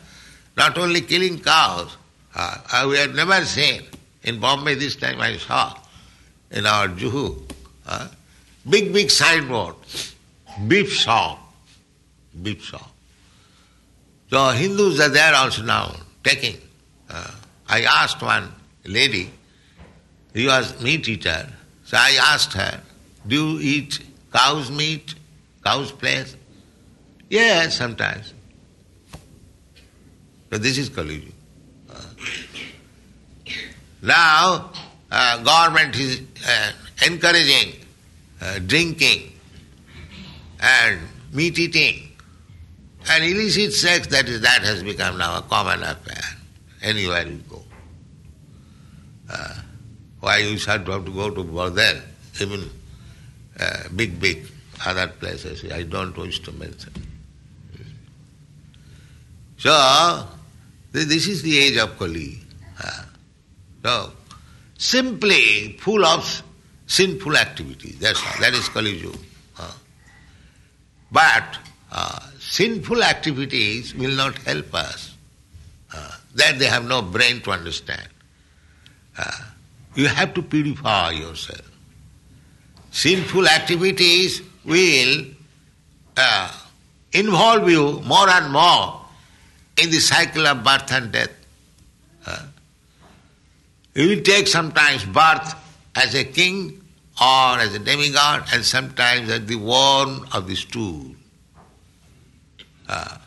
not 0.56 0.78
only 0.78 1.00
killing 1.00 1.40
cows, 1.40 1.96
uh, 2.34 2.86
we 2.88 2.96
have 2.96 3.14
never 3.14 3.44
seen. 3.44 3.82
In 4.22 4.40
Bombay 4.40 4.76
this 4.76 4.96
time 4.96 5.20
I 5.20 5.36
saw, 5.36 5.76
in 6.50 6.64
our 6.64 6.88
Juhu, 6.88 7.42
uh, 7.86 8.08
big, 8.68 8.92
big 8.92 9.10
signboard, 9.10 9.74
beef 10.66 10.90
shop, 10.90 11.38
beef 12.42 12.62
shop. 12.64 12.90
So 14.30 14.48
Hindus 14.48 14.98
are 15.00 15.10
there 15.10 15.34
also 15.34 15.62
now, 15.62 15.94
taking. 16.22 16.56
Uh, 17.10 17.30
I 17.68 17.82
asked 17.82 18.22
one 18.22 18.50
lady, 18.84 19.30
he 20.32 20.46
was 20.46 20.82
meat 20.82 21.08
eater, 21.08 21.48
so 21.84 21.96
I 21.96 22.18
asked 22.20 22.52
her, 22.54 22.80
do 23.26 23.34
you 23.34 23.60
eat 23.60 24.00
cow's 24.32 24.70
meat, 24.70 25.14
cow's 25.64 25.90
flesh? 25.90 26.34
Yes, 27.28 27.76
sometimes. 27.76 28.32
So 30.50 30.58
this 30.58 30.78
is 30.78 30.88
Kali 30.88 31.14
Yuga. 31.14 31.32
Now, 34.02 34.70
uh, 35.10 35.42
government 35.42 35.96
is 35.96 36.20
uh, 36.46 36.72
encouraging 37.06 37.74
uh, 38.40 38.58
drinking 38.60 39.32
and 40.60 41.00
meat 41.32 41.58
eating 41.58 42.12
and 43.10 43.24
illicit 43.24 43.72
sex. 43.72 44.06
That 44.08 44.28
is 44.28 44.42
that 44.42 44.62
has 44.62 44.82
become 44.82 45.18
now 45.18 45.38
a 45.38 45.42
common 45.42 45.82
affair 45.82 46.22
anywhere 46.82 47.26
you 47.26 47.42
go. 47.48 47.63
Uh, 49.30 49.54
why 50.20 50.38
you 50.38 50.56
should 50.56 50.86
have 50.86 51.04
to 51.04 51.10
go 51.12 51.30
to 51.30 51.44
bordel, 51.44 52.00
even 52.40 52.70
uh, 53.60 53.88
big, 53.94 54.18
big 54.20 54.46
other 54.84 55.08
places. 55.08 55.70
I 55.70 55.82
don't 55.82 56.16
wish 56.16 56.40
to 56.40 56.52
mention. 56.52 56.92
So, 59.58 60.28
this 60.92 61.26
is 61.26 61.42
the 61.42 61.58
age 61.58 61.76
of 61.78 61.98
Kali. 61.98 62.38
Uh, 62.82 63.02
so, 63.82 64.12
simply 64.78 65.76
full 65.80 66.04
of 66.04 66.42
sinful 66.86 67.36
activities. 67.36 67.98
That's 67.98 68.20
all. 68.20 68.40
That 68.40 68.54
is 68.54 68.68
Kali 68.68 68.96
Yuga. 68.98 69.18
Uh. 69.58 69.72
But 71.10 71.58
uh, 71.92 72.20
sinful 72.40 73.02
activities 73.02 73.94
will 73.94 74.14
not 74.14 74.36
help 74.38 74.74
us. 74.74 75.14
Uh, 75.94 76.10
that 76.34 76.58
they 76.58 76.66
have 76.66 76.84
no 76.86 77.00
brain 77.02 77.40
to 77.42 77.52
understand. 77.52 78.08
Uh, 79.16 79.30
you 79.94 80.06
have 80.06 80.34
to 80.34 80.42
purify 80.42 81.10
yourself. 81.10 81.70
Sinful 82.90 83.48
activities 83.48 84.42
will 84.64 85.24
uh, 86.16 86.52
involve 87.12 87.68
you 87.68 88.00
more 88.00 88.28
and 88.28 88.52
more 88.52 89.00
in 89.80 89.90
the 89.90 89.98
cycle 89.98 90.46
of 90.46 90.62
birth 90.64 90.92
and 90.92 91.12
death. 91.12 91.30
Uh, 92.26 92.46
you 93.94 94.08
will 94.08 94.22
take 94.22 94.48
sometimes 94.48 95.04
birth 95.04 95.54
as 95.94 96.14
a 96.14 96.24
king 96.24 96.80
or 97.20 97.58
as 97.58 97.74
a 97.74 97.78
demigod 97.78 98.44
and 98.52 98.64
sometimes 98.64 99.30
as 99.30 99.46
the 99.46 99.56
worm 99.56 100.26
of 100.32 100.48
the 100.48 100.56
stool. 100.56 101.06
Uh, 102.88 103.18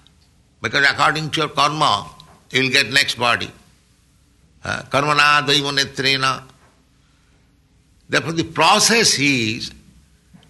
because 0.61 0.85
according 0.89 1.29
to 1.31 1.41
your 1.41 1.49
karma, 1.49 2.09
you 2.51 2.63
will 2.63 2.69
get 2.69 2.91
next 2.91 3.15
body. 3.15 3.51
Uh, 4.68 4.82
karmana 4.89 5.47
daivanetrena. 5.47 6.43
Therefore 8.09 8.34
the 8.34 8.43
process 8.43 9.18
is 9.18 9.72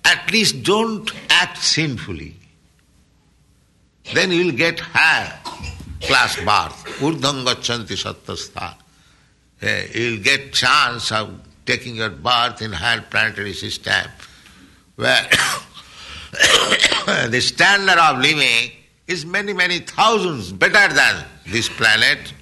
at 0.03 0.31
least 0.31 0.63
don't 0.63 1.11
act 1.29 1.59
sinfully. 1.59 2.35
Then 4.15 4.31
you 4.31 4.45
will 4.45 4.53
get 4.53 4.79
higher 4.79 5.31
class 6.01 6.35
birth. 6.37 6.99
Urdham 6.99 7.45
gachanti 7.45 7.95
sattastha. 7.95 8.73
Uh, 9.61 9.83
you 9.93 10.13
will 10.13 10.23
get 10.23 10.51
chance 10.51 11.11
of 11.11 11.39
taking 11.67 11.97
your 11.97 12.09
birth 12.09 12.63
in 12.63 12.71
higher 12.71 13.01
planetary 13.01 13.53
system 13.53 14.09
where 14.95 15.29
the 17.29 17.39
standard 17.39 17.99
of 17.99 18.19
living 18.19 18.71
is 19.05 19.27
many, 19.27 19.53
many 19.53 19.77
thousands 19.77 20.51
better 20.51 20.91
than 20.91 21.23
this 21.45 21.69
planet, 21.69 22.33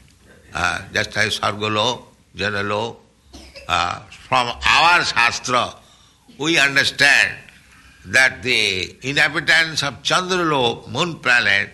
uh, 0.56 0.82
just 0.94 1.16
as 1.18 1.40
Sargolo, 1.40 2.04
Janalo. 2.36 2.96
Uh, 3.68 4.00
from 4.28 4.48
our 4.48 5.04
Shastra, 5.04 5.76
we 6.40 6.58
understand 6.58 7.38
that 8.06 8.42
the 8.44 8.96
inhabitants 9.02 9.84
of 9.84 10.02
Chandralo, 10.04 10.88
moon 10.90 11.20
planet, 11.20 11.72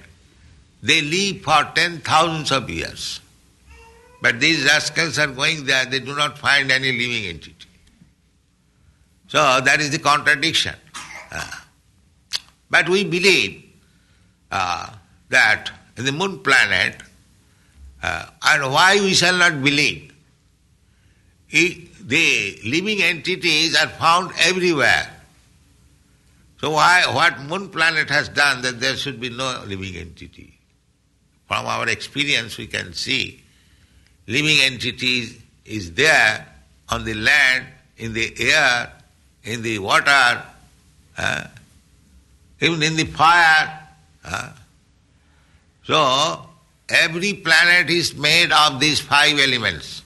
they 0.82 1.02
live 1.02 1.42
for 1.42 1.64
ten 1.76 2.00
thousands 2.00 2.52
of 2.52 2.70
years. 2.70 3.20
But 4.22 4.40
these 4.40 4.64
rascals 4.66 5.20
are 5.20 5.28
going 5.28 5.66
there, 5.66 5.86
they 5.86 6.00
do 6.00 6.16
not 6.16 6.38
find 6.38 6.72
any 6.72 6.92
living 6.92 7.26
entity. 7.26 7.68
So 9.28 9.62
that 9.62 9.80
is 9.80 9.92
the 9.92 10.00
contradiction. 10.00 10.76
Uh, 11.32 11.52
but 12.70 12.88
we 12.88 13.04
believe 13.04 13.64
uh, 14.52 14.90
that 15.30 15.72
in 15.98 16.06
the 16.06 16.12
moon 16.12 16.40
planet, 16.40 16.96
uh, 18.02 18.26
and 18.44 18.72
why 18.72 18.96
we 19.00 19.14
shall 19.14 19.38
not 19.38 19.64
believe? 19.64 20.14
It, 21.50 22.08
the 22.08 22.60
living 22.66 23.02
entities 23.02 23.76
are 23.76 23.88
found 23.88 24.32
everywhere. 24.40 25.10
So 26.60 26.72
why 26.72 27.04
what 27.08 27.42
moon 27.42 27.70
planet 27.70 28.10
has 28.10 28.30
done 28.30 28.62
that 28.62 28.80
there 28.80 28.96
should 28.96 29.20
be 29.20 29.30
no 29.30 29.64
living 29.66 29.96
entity? 29.96 30.58
From 31.48 31.66
our 31.66 31.88
experience 31.90 32.58
we 32.58 32.68
can 32.68 32.94
see 32.94 33.42
living 34.28 34.58
entities 34.62 35.42
is 35.66 35.94
there 35.94 36.48
on 36.90 37.04
the 37.06 37.14
land, 37.14 37.66
in 37.98 38.14
the 38.14 38.34
air, 38.40 38.92
in 39.44 39.62
the 39.62 39.80
water, 39.80 40.44
uh, 41.18 41.48
even 42.60 42.84
in 42.84 42.96
the 42.96 43.06
fire. 43.06 43.80
Uh. 44.24 44.50
So, 45.84 46.50
every 46.92 47.34
planet 47.34 47.90
is 47.90 48.16
made 48.16 48.52
of 48.52 48.80
these 48.80 49.00
five 49.00 49.40
elements 49.40 50.04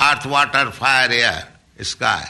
earth, 0.00 0.26
water, 0.26 0.70
fire, 0.70 1.08
air, 1.10 1.48
sky. 1.80 2.24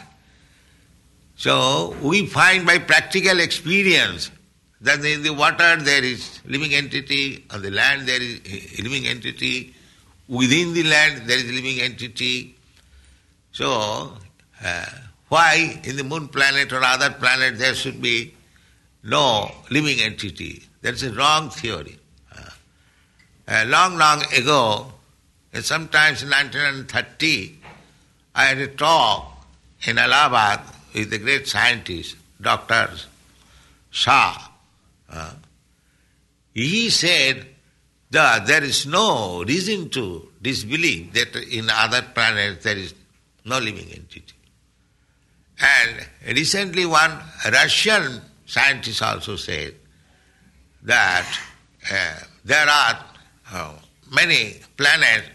So, 1.36 1.96
we 2.02 2.26
find 2.26 2.66
by 2.66 2.78
practical 2.78 3.40
experience 3.40 4.30
that 4.80 5.04
in 5.04 5.22
the 5.22 5.30
water 5.30 5.76
there 5.76 6.04
is 6.04 6.40
living 6.44 6.74
entity, 6.74 7.44
on 7.50 7.62
the 7.62 7.70
land 7.70 8.06
there 8.06 8.20
is 8.20 8.40
living 8.82 9.06
entity, 9.06 9.74
within 10.28 10.72
the 10.72 10.82
land 10.84 11.22
there 11.26 11.38
is 11.38 11.50
living 11.50 11.80
entity. 11.80 12.56
So, 13.52 14.16
uh, 14.62 14.86
why 15.28 15.80
in 15.84 15.96
the 15.96 16.04
moon 16.04 16.28
planet 16.28 16.72
or 16.72 16.82
other 16.82 17.10
planet 17.10 17.58
there 17.58 17.74
should 17.74 18.02
be 18.02 18.34
no 19.02 19.50
living 19.70 20.00
entity? 20.00 20.62
That's 20.82 21.02
a 21.02 21.12
wrong 21.12 21.50
theory. 21.50 21.98
Uh, 23.52 23.66
long, 23.66 23.98
long 23.98 24.22
ago, 24.32 24.90
sometimes 25.60 26.22
in 26.22 26.30
1930, 26.30 27.58
I 28.34 28.44
had 28.46 28.56
a 28.56 28.68
talk 28.68 29.44
in 29.82 29.98
Allahabad 29.98 30.60
with 30.94 31.10
the 31.10 31.18
great 31.18 31.46
scientist, 31.46 32.16
Dr. 32.40 32.88
Saha. 33.92 34.40
Uh, 35.10 35.34
he 36.54 36.88
said 36.88 37.46
that 38.10 38.46
there 38.46 38.64
is 38.64 38.86
no 38.86 39.44
reason 39.44 39.90
to 39.90 40.30
disbelieve 40.40 41.12
that 41.12 41.36
in 41.36 41.68
other 41.68 42.00
planets 42.14 42.64
there 42.64 42.78
is 42.78 42.94
no 43.44 43.58
living 43.58 43.90
entity. 43.90 44.32
And 45.60 46.06
recently 46.38 46.86
one 46.86 47.18
Russian 47.52 48.22
scientist 48.46 49.02
also 49.02 49.36
said 49.36 49.74
that 50.84 51.38
uh, 51.92 52.14
there 52.46 52.66
are 52.66 53.11
uh, 53.52 53.72
many 54.10 54.56
planets 54.76 55.28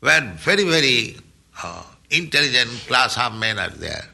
where 0.00 0.20
very, 0.36 0.64
very 0.64 1.16
uh, 1.62 1.84
intelligent 2.10 2.70
class 2.86 3.16
of 3.16 3.34
men 3.38 3.58
are 3.58 3.70
there. 3.70 4.04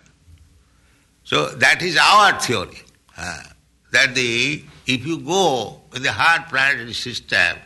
So 1.25 1.49
that 1.49 1.83
is 1.83 1.97
our 1.97 2.39
theory. 2.41 2.83
Uh, 3.17 3.43
that 3.91 4.15
the 4.15 4.63
if 4.87 5.07
you 5.07 5.19
go 5.19 5.81
in 5.95 6.03
the 6.03 6.13
hard 6.13 6.49
planetary 6.49 6.93
system, 6.93 7.59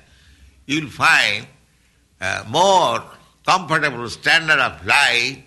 you 0.66 0.82
will 0.82 0.90
find 0.90 1.46
uh, 2.20 2.44
more 2.48 3.02
comfortable 3.44 4.08
standard 4.08 4.58
of 4.58 4.84
life, 4.86 5.38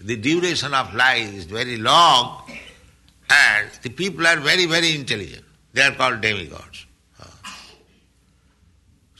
the 0.00 0.16
duration 0.16 0.74
of 0.74 0.94
life 0.94 1.32
is 1.34 1.44
very 1.44 1.76
long, 1.76 2.42
and 3.30 3.70
the 3.82 3.90
people 3.90 4.26
are 4.26 4.36
very, 4.36 4.66
very 4.66 4.94
intelligent. 4.94 5.44
They 5.72 5.82
are 5.82 5.92
called 5.92 6.20
demigods. 6.20 6.83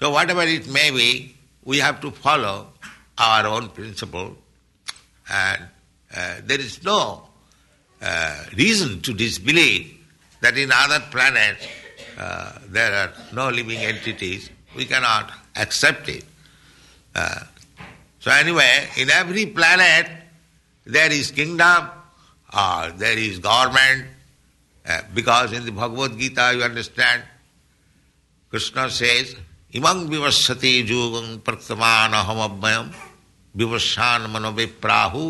So 0.05 0.11
whatever 0.11 0.43
it 0.43 0.69
may 0.69 0.91
be, 0.91 1.35
we 1.65 1.79
have 1.79 2.03
to 2.03 2.11
follow 2.11 2.67
our 3.17 3.47
own 3.47 3.71
principle 3.71 4.37
and 5.31 5.63
uh, 6.15 6.35
there 6.45 6.61
is 6.61 6.85
no 6.85 7.23
uh, 8.03 8.45
reason 8.55 9.01
to 9.01 9.15
disbelieve 9.15 9.97
that 10.43 10.59
in 10.59 10.71
other 10.71 11.03
planets 11.11 11.67
uh, 12.19 12.53
there 12.69 12.93
are 12.93 13.13
no 13.33 13.49
living 13.49 13.79
entities. 13.79 14.51
We 14.77 14.85
cannot 14.85 15.33
accept 15.57 16.11
it. 16.11 16.25
Uh, 17.15 17.41
so 18.19 18.31
anyway, 18.31 18.87
in 18.99 19.09
every 19.09 19.47
planet 19.47 20.07
there 20.85 21.11
is 21.11 21.31
kingdom 21.31 21.89
or 22.53 22.91
there 22.91 23.17
is 23.17 23.39
government 23.39 24.09
uh, 24.87 25.01
because 25.15 25.55
in 25.55 25.65
the 25.65 25.73
Bhagavad 25.73 26.19
Gita 26.19 26.53
you 26.55 26.63
understand 26.63 27.23
Krishna 28.51 28.91
says 28.91 29.35
इमं 29.75 30.07
विवश्यति 30.09 30.83
जोगं 30.89 31.39
प्रतमान 31.47 32.13
अहमयम 32.15 32.91
विवशान 33.55 34.27
मनो 34.31 34.51
विप्राहु 34.53 35.25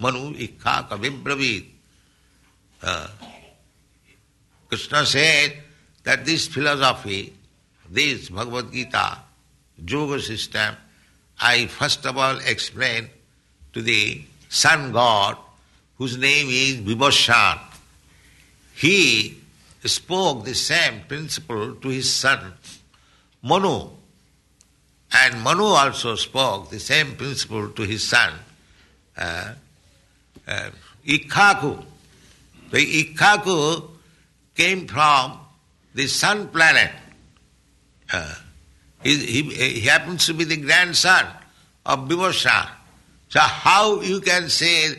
Manu 0.00 0.22
इक्खा 0.44 0.80
कविब्रवीत। 0.90 1.68
Krishna 4.70 5.04
says 5.04 5.26
that 6.06 6.24
this 6.24 6.48
philosophy 6.52 7.20
this 7.84 8.28
Gita 8.32 9.04
yoga 9.78 10.18
system 10.20 10.76
I 11.38 11.66
first 11.76 12.06
of 12.06 12.16
all 12.16 12.40
explain 12.54 13.10
to 13.74 13.80
the 13.82 14.02
sun 14.62 14.90
god 14.92 15.36
whose 16.00 16.16
name 16.24 16.50
is 16.50 16.80
Vivasvan 16.88 17.68
he 18.76 18.98
spoke 19.96 20.44
the 20.48 20.52
same 20.56 20.98
principle 21.08 21.76
to 21.82 21.90
his 21.90 22.06
son 22.06 22.52
Manu. 23.42 23.88
And 25.12 25.42
Manu 25.42 25.64
also 25.64 26.14
spoke 26.14 26.70
the 26.70 26.80
same 26.80 27.16
principle 27.16 27.68
to 27.70 27.82
his 27.82 28.08
son, 28.08 28.32
uh, 29.16 29.52
uh, 30.48 30.70
Ikshvaku. 31.06 31.84
The 32.70 33.04
Ikshvaku 33.04 33.90
came 34.54 34.86
from 34.86 35.38
the 35.94 36.06
sun 36.06 36.48
planet. 36.48 36.92
Uh, 38.12 38.34
he, 39.02 39.16
he, 39.16 39.42
he, 39.42 39.80
happens 39.80 40.26
to 40.26 40.34
be 40.34 40.44
the 40.44 40.56
grandson 40.56 41.26
of 41.84 42.08
Vivasvan. 42.08 42.68
So 43.28 43.40
how 43.40 44.00
you 44.00 44.20
can 44.20 44.48
say 44.48 44.94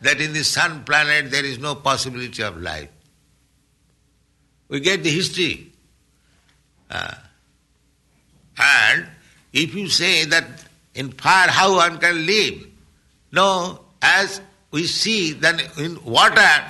that 0.00 0.20
in 0.20 0.32
the 0.32 0.42
sun 0.42 0.84
planet 0.84 1.30
there 1.30 1.44
is 1.44 1.58
no 1.58 1.74
possibility 1.74 2.42
of 2.42 2.56
life? 2.60 2.88
we 4.72 4.80
get 4.80 5.02
the 5.02 5.10
history. 5.10 5.70
Uh, 6.90 7.12
and 8.58 9.06
if 9.52 9.74
you 9.74 9.88
say 9.88 10.24
that 10.26 10.44
in 10.94 11.12
fire 11.12 11.48
how 11.48 11.76
one 11.76 11.98
can 11.98 12.26
live, 12.26 12.66
no, 13.32 13.80
as 14.00 14.40
we 14.70 14.86
see 14.86 15.32
that 15.32 15.78
in 15.78 16.02
water 16.04 16.64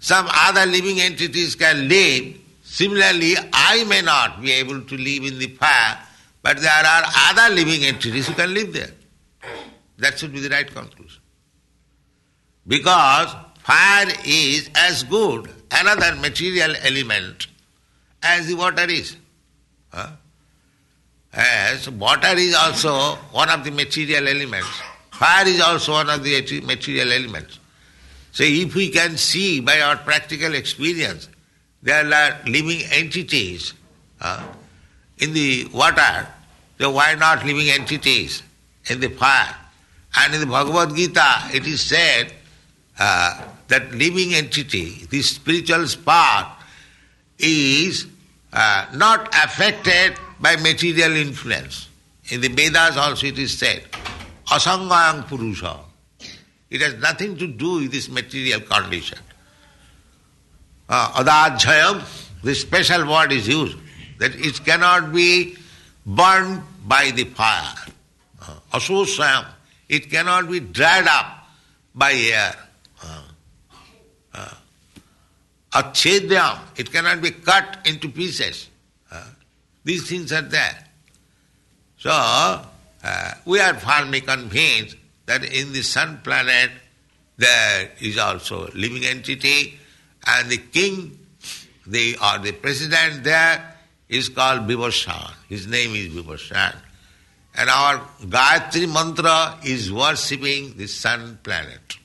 some 0.00 0.26
other 0.28 0.66
living 0.66 1.00
entities 1.00 1.54
can 1.54 1.88
live, 1.88 2.36
similarly 2.64 3.34
I 3.52 3.84
may 3.84 4.02
not 4.02 4.42
be 4.42 4.50
able 4.52 4.82
to 4.82 4.96
live 4.96 5.24
in 5.24 5.38
the 5.38 5.46
fire, 5.48 5.98
but 6.42 6.58
there 6.58 6.70
are 6.70 7.04
other 7.30 7.54
living 7.54 7.84
entities 7.84 8.26
who 8.26 8.34
can 8.34 8.52
live 8.52 8.72
there. 8.72 8.90
That 9.98 10.18
should 10.18 10.32
be 10.32 10.40
the 10.40 10.48
right 10.48 10.66
conclusion. 10.66 11.20
Because 12.66 13.34
fire 13.60 14.08
is 14.24 14.68
as 14.74 15.04
good 15.04 15.48
another 15.70 16.16
material 16.16 16.74
element 16.82 17.46
as 18.22 18.46
the 18.46 18.54
water 18.54 18.84
is. 18.88 19.16
Huh? 19.92 20.08
As 21.32 21.88
water 21.88 22.34
is 22.36 22.54
also 22.54 23.16
one 23.32 23.48
of 23.48 23.64
the 23.64 23.70
material 23.70 24.28
elements. 24.28 24.68
Fire 25.12 25.46
is 25.46 25.60
also 25.60 25.92
one 25.92 26.10
of 26.10 26.22
the 26.22 26.60
material 26.62 27.12
elements. 27.12 27.58
So 28.32 28.44
if 28.44 28.74
we 28.74 28.90
can 28.90 29.16
see 29.16 29.60
by 29.60 29.80
our 29.80 29.96
practical 29.96 30.54
experience, 30.54 31.28
there 31.82 32.04
are 32.04 32.38
living 32.46 32.80
entities 32.90 33.74
uh, 34.20 34.42
in 35.18 35.32
the 35.32 35.66
water, 35.72 36.26
so 36.78 36.90
why 36.90 37.14
not 37.14 37.44
living 37.44 37.68
entities 37.68 38.42
in 38.86 39.00
the 39.00 39.08
fire? 39.08 39.54
And 40.16 40.34
in 40.34 40.40
the 40.40 40.46
Bhagavad 40.46 40.94
Gita 40.96 41.50
it 41.52 41.66
is 41.66 41.80
said 41.80 42.32
uh, 42.98 43.42
that 43.68 43.92
living 43.92 44.34
entity, 44.34 45.06
the 45.10 45.22
spiritual 45.22 45.86
spark, 45.86 46.46
is 47.38 48.06
uh, 48.52 48.86
not 48.94 49.34
affected 49.44 50.18
by 50.42 50.56
material 50.56 51.16
influence. 51.16 51.88
In 52.30 52.40
the 52.40 52.48
Vedas 52.48 52.96
also 52.96 53.28
it 53.28 53.38
is 53.38 53.56
said, 53.56 53.84
asangayang 54.48 55.26
purusha. 55.28 55.78
It 56.68 56.80
has 56.80 56.94
nothing 56.94 57.36
to 57.38 57.46
do 57.46 57.74
with 57.80 57.92
this 57.92 58.08
material 58.08 58.60
condition. 58.60 59.18
Uh, 60.88 61.22
adajayam, 61.22 62.02
this 62.42 62.60
special 62.62 63.08
word 63.08 63.30
is 63.32 63.46
used, 63.46 63.78
that 64.18 64.34
it 64.34 64.64
cannot 64.64 65.12
be 65.12 65.56
burned 66.04 66.62
by 66.86 67.12
the 67.14 67.24
fire. 67.24 67.74
Uh, 68.40 68.54
asosayam, 68.72 69.46
it 69.88 70.10
cannot 70.10 70.50
be 70.50 70.58
dried 70.58 71.06
up 71.06 71.46
by 71.94 72.12
air. 72.12 72.54
Uh, 73.02 73.22
uh, 74.34 74.54
Achedyam, 75.72 76.58
it 76.76 76.90
cannot 76.90 77.22
be 77.22 77.30
cut 77.30 77.78
into 77.86 78.08
pieces. 78.08 78.68
These 79.84 80.08
things 80.08 80.32
are 80.32 80.42
there. 80.42 80.84
So, 81.98 82.10
uh, 82.10 83.34
we 83.44 83.60
are 83.60 83.74
firmly 83.74 84.20
convinced 84.20 84.96
that 85.26 85.44
in 85.44 85.72
the 85.72 85.82
sun 85.82 86.20
planet 86.22 86.70
there 87.36 87.90
is 88.00 88.18
also 88.18 88.66
a 88.66 88.70
living 88.74 89.04
entity 89.04 89.78
and 90.26 90.50
the 90.50 90.58
king 90.58 91.18
the, 91.86 92.16
or 92.22 92.38
the 92.38 92.52
president 92.52 93.24
there 93.24 93.76
is 94.08 94.28
called 94.28 94.62
Vivasvan. 94.62 95.32
His 95.48 95.66
name 95.66 95.94
is 95.94 96.08
Vivasvan. 96.08 96.76
And 97.54 97.68
our 97.68 97.98
Gayatri 98.20 98.92
mantra 98.92 99.58
is 99.64 99.92
worshipping 99.92 100.76
the 100.76 100.86
sun 100.86 101.38
planet. 101.42 101.98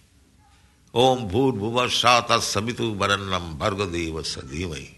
Om 0.94 1.30
Bhur 1.30 1.54
Bhuvasata 1.54 2.40
Sabitu 2.40 2.98
Varannam 2.98 3.58
Bhargadeva 3.58 4.22
Sadhimai. 4.24 4.94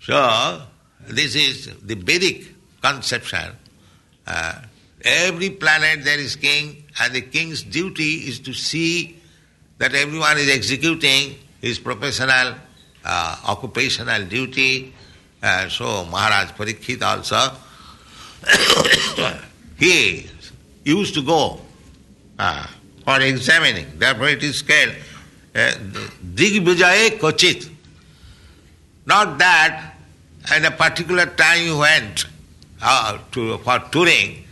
So, 0.00 0.62
this 1.08 1.34
is 1.34 1.70
the 1.82 1.94
Vedic 1.94 2.46
conception. 2.82 3.52
Uh, 4.26 4.60
every 5.02 5.50
planet 5.50 6.04
there 6.04 6.18
is 6.18 6.36
king, 6.36 6.84
and 7.00 7.14
the 7.14 7.20
king's 7.20 7.62
duty 7.62 8.28
is 8.28 8.40
to 8.40 8.52
see 8.52 9.20
that 9.78 9.94
everyone 9.94 10.38
is 10.38 10.48
executing 10.48 11.36
his 11.60 11.78
professional, 11.78 12.54
uh, 13.04 13.36
occupational 13.46 14.24
duty. 14.24 14.92
Uh, 15.42 15.68
so 15.68 16.04
Maharaj 16.06 16.52
Parikshit 16.52 17.02
also, 17.02 17.36
he 19.78 20.26
used 20.84 21.14
to 21.14 21.22
go 21.22 21.60
uh, 22.38 22.66
for 23.04 23.20
examining. 23.20 23.86
Therefore 23.98 24.28
it 24.28 24.42
is 24.42 24.62
called 24.62 24.94
uh, 25.54 25.72
Digvijaye 26.34 27.18
Kochit. 27.18 27.70
Not 29.06 29.38
that 29.38 29.93
at 30.50 30.64
a 30.64 30.70
particular 30.70 31.26
time 31.26 31.58
he 31.58 31.72
went 31.72 32.26
uh, 32.82 33.18
to, 33.32 33.58
for 33.58 33.78
touring, 33.90 34.44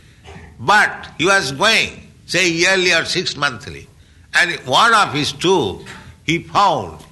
but 0.59 1.09
he 1.19 1.27
was 1.27 1.53
going, 1.53 2.09
say 2.27 2.51
yearly 2.51 2.93
or 2.93 3.05
six 3.05 3.37
monthly. 3.37 3.87
And 4.35 4.53
one 4.61 4.95
of 4.95 5.13
his 5.13 5.33
tour, 5.33 5.85
he 6.25 6.43
found 6.43 7.05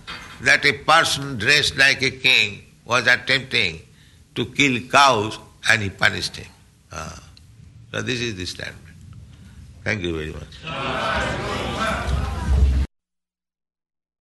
that 0.42 0.64
a 0.64 0.72
person 0.72 1.38
dressed 1.38 1.76
like 1.76 2.02
a 2.02 2.10
king 2.10 2.62
was 2.84 3.06
attempting 3.06 3.80
to 4.34 4.46
kill 4.46 4.80
cows 4.88 5.38
and 5.68 5.82
he 5.82 5.90
punished 5.90 6.36
him. 6.36 6.46
Uh, 6.90 7.16
so 7.92 8.02
this 8.02 8.20
is 8.20 8.36
the 8.36 8.46
statement. 8.46 8.76
Thank 9.84 10.02
you 10.02 10.16
very 10.16 10.32
much. 10.32 10.46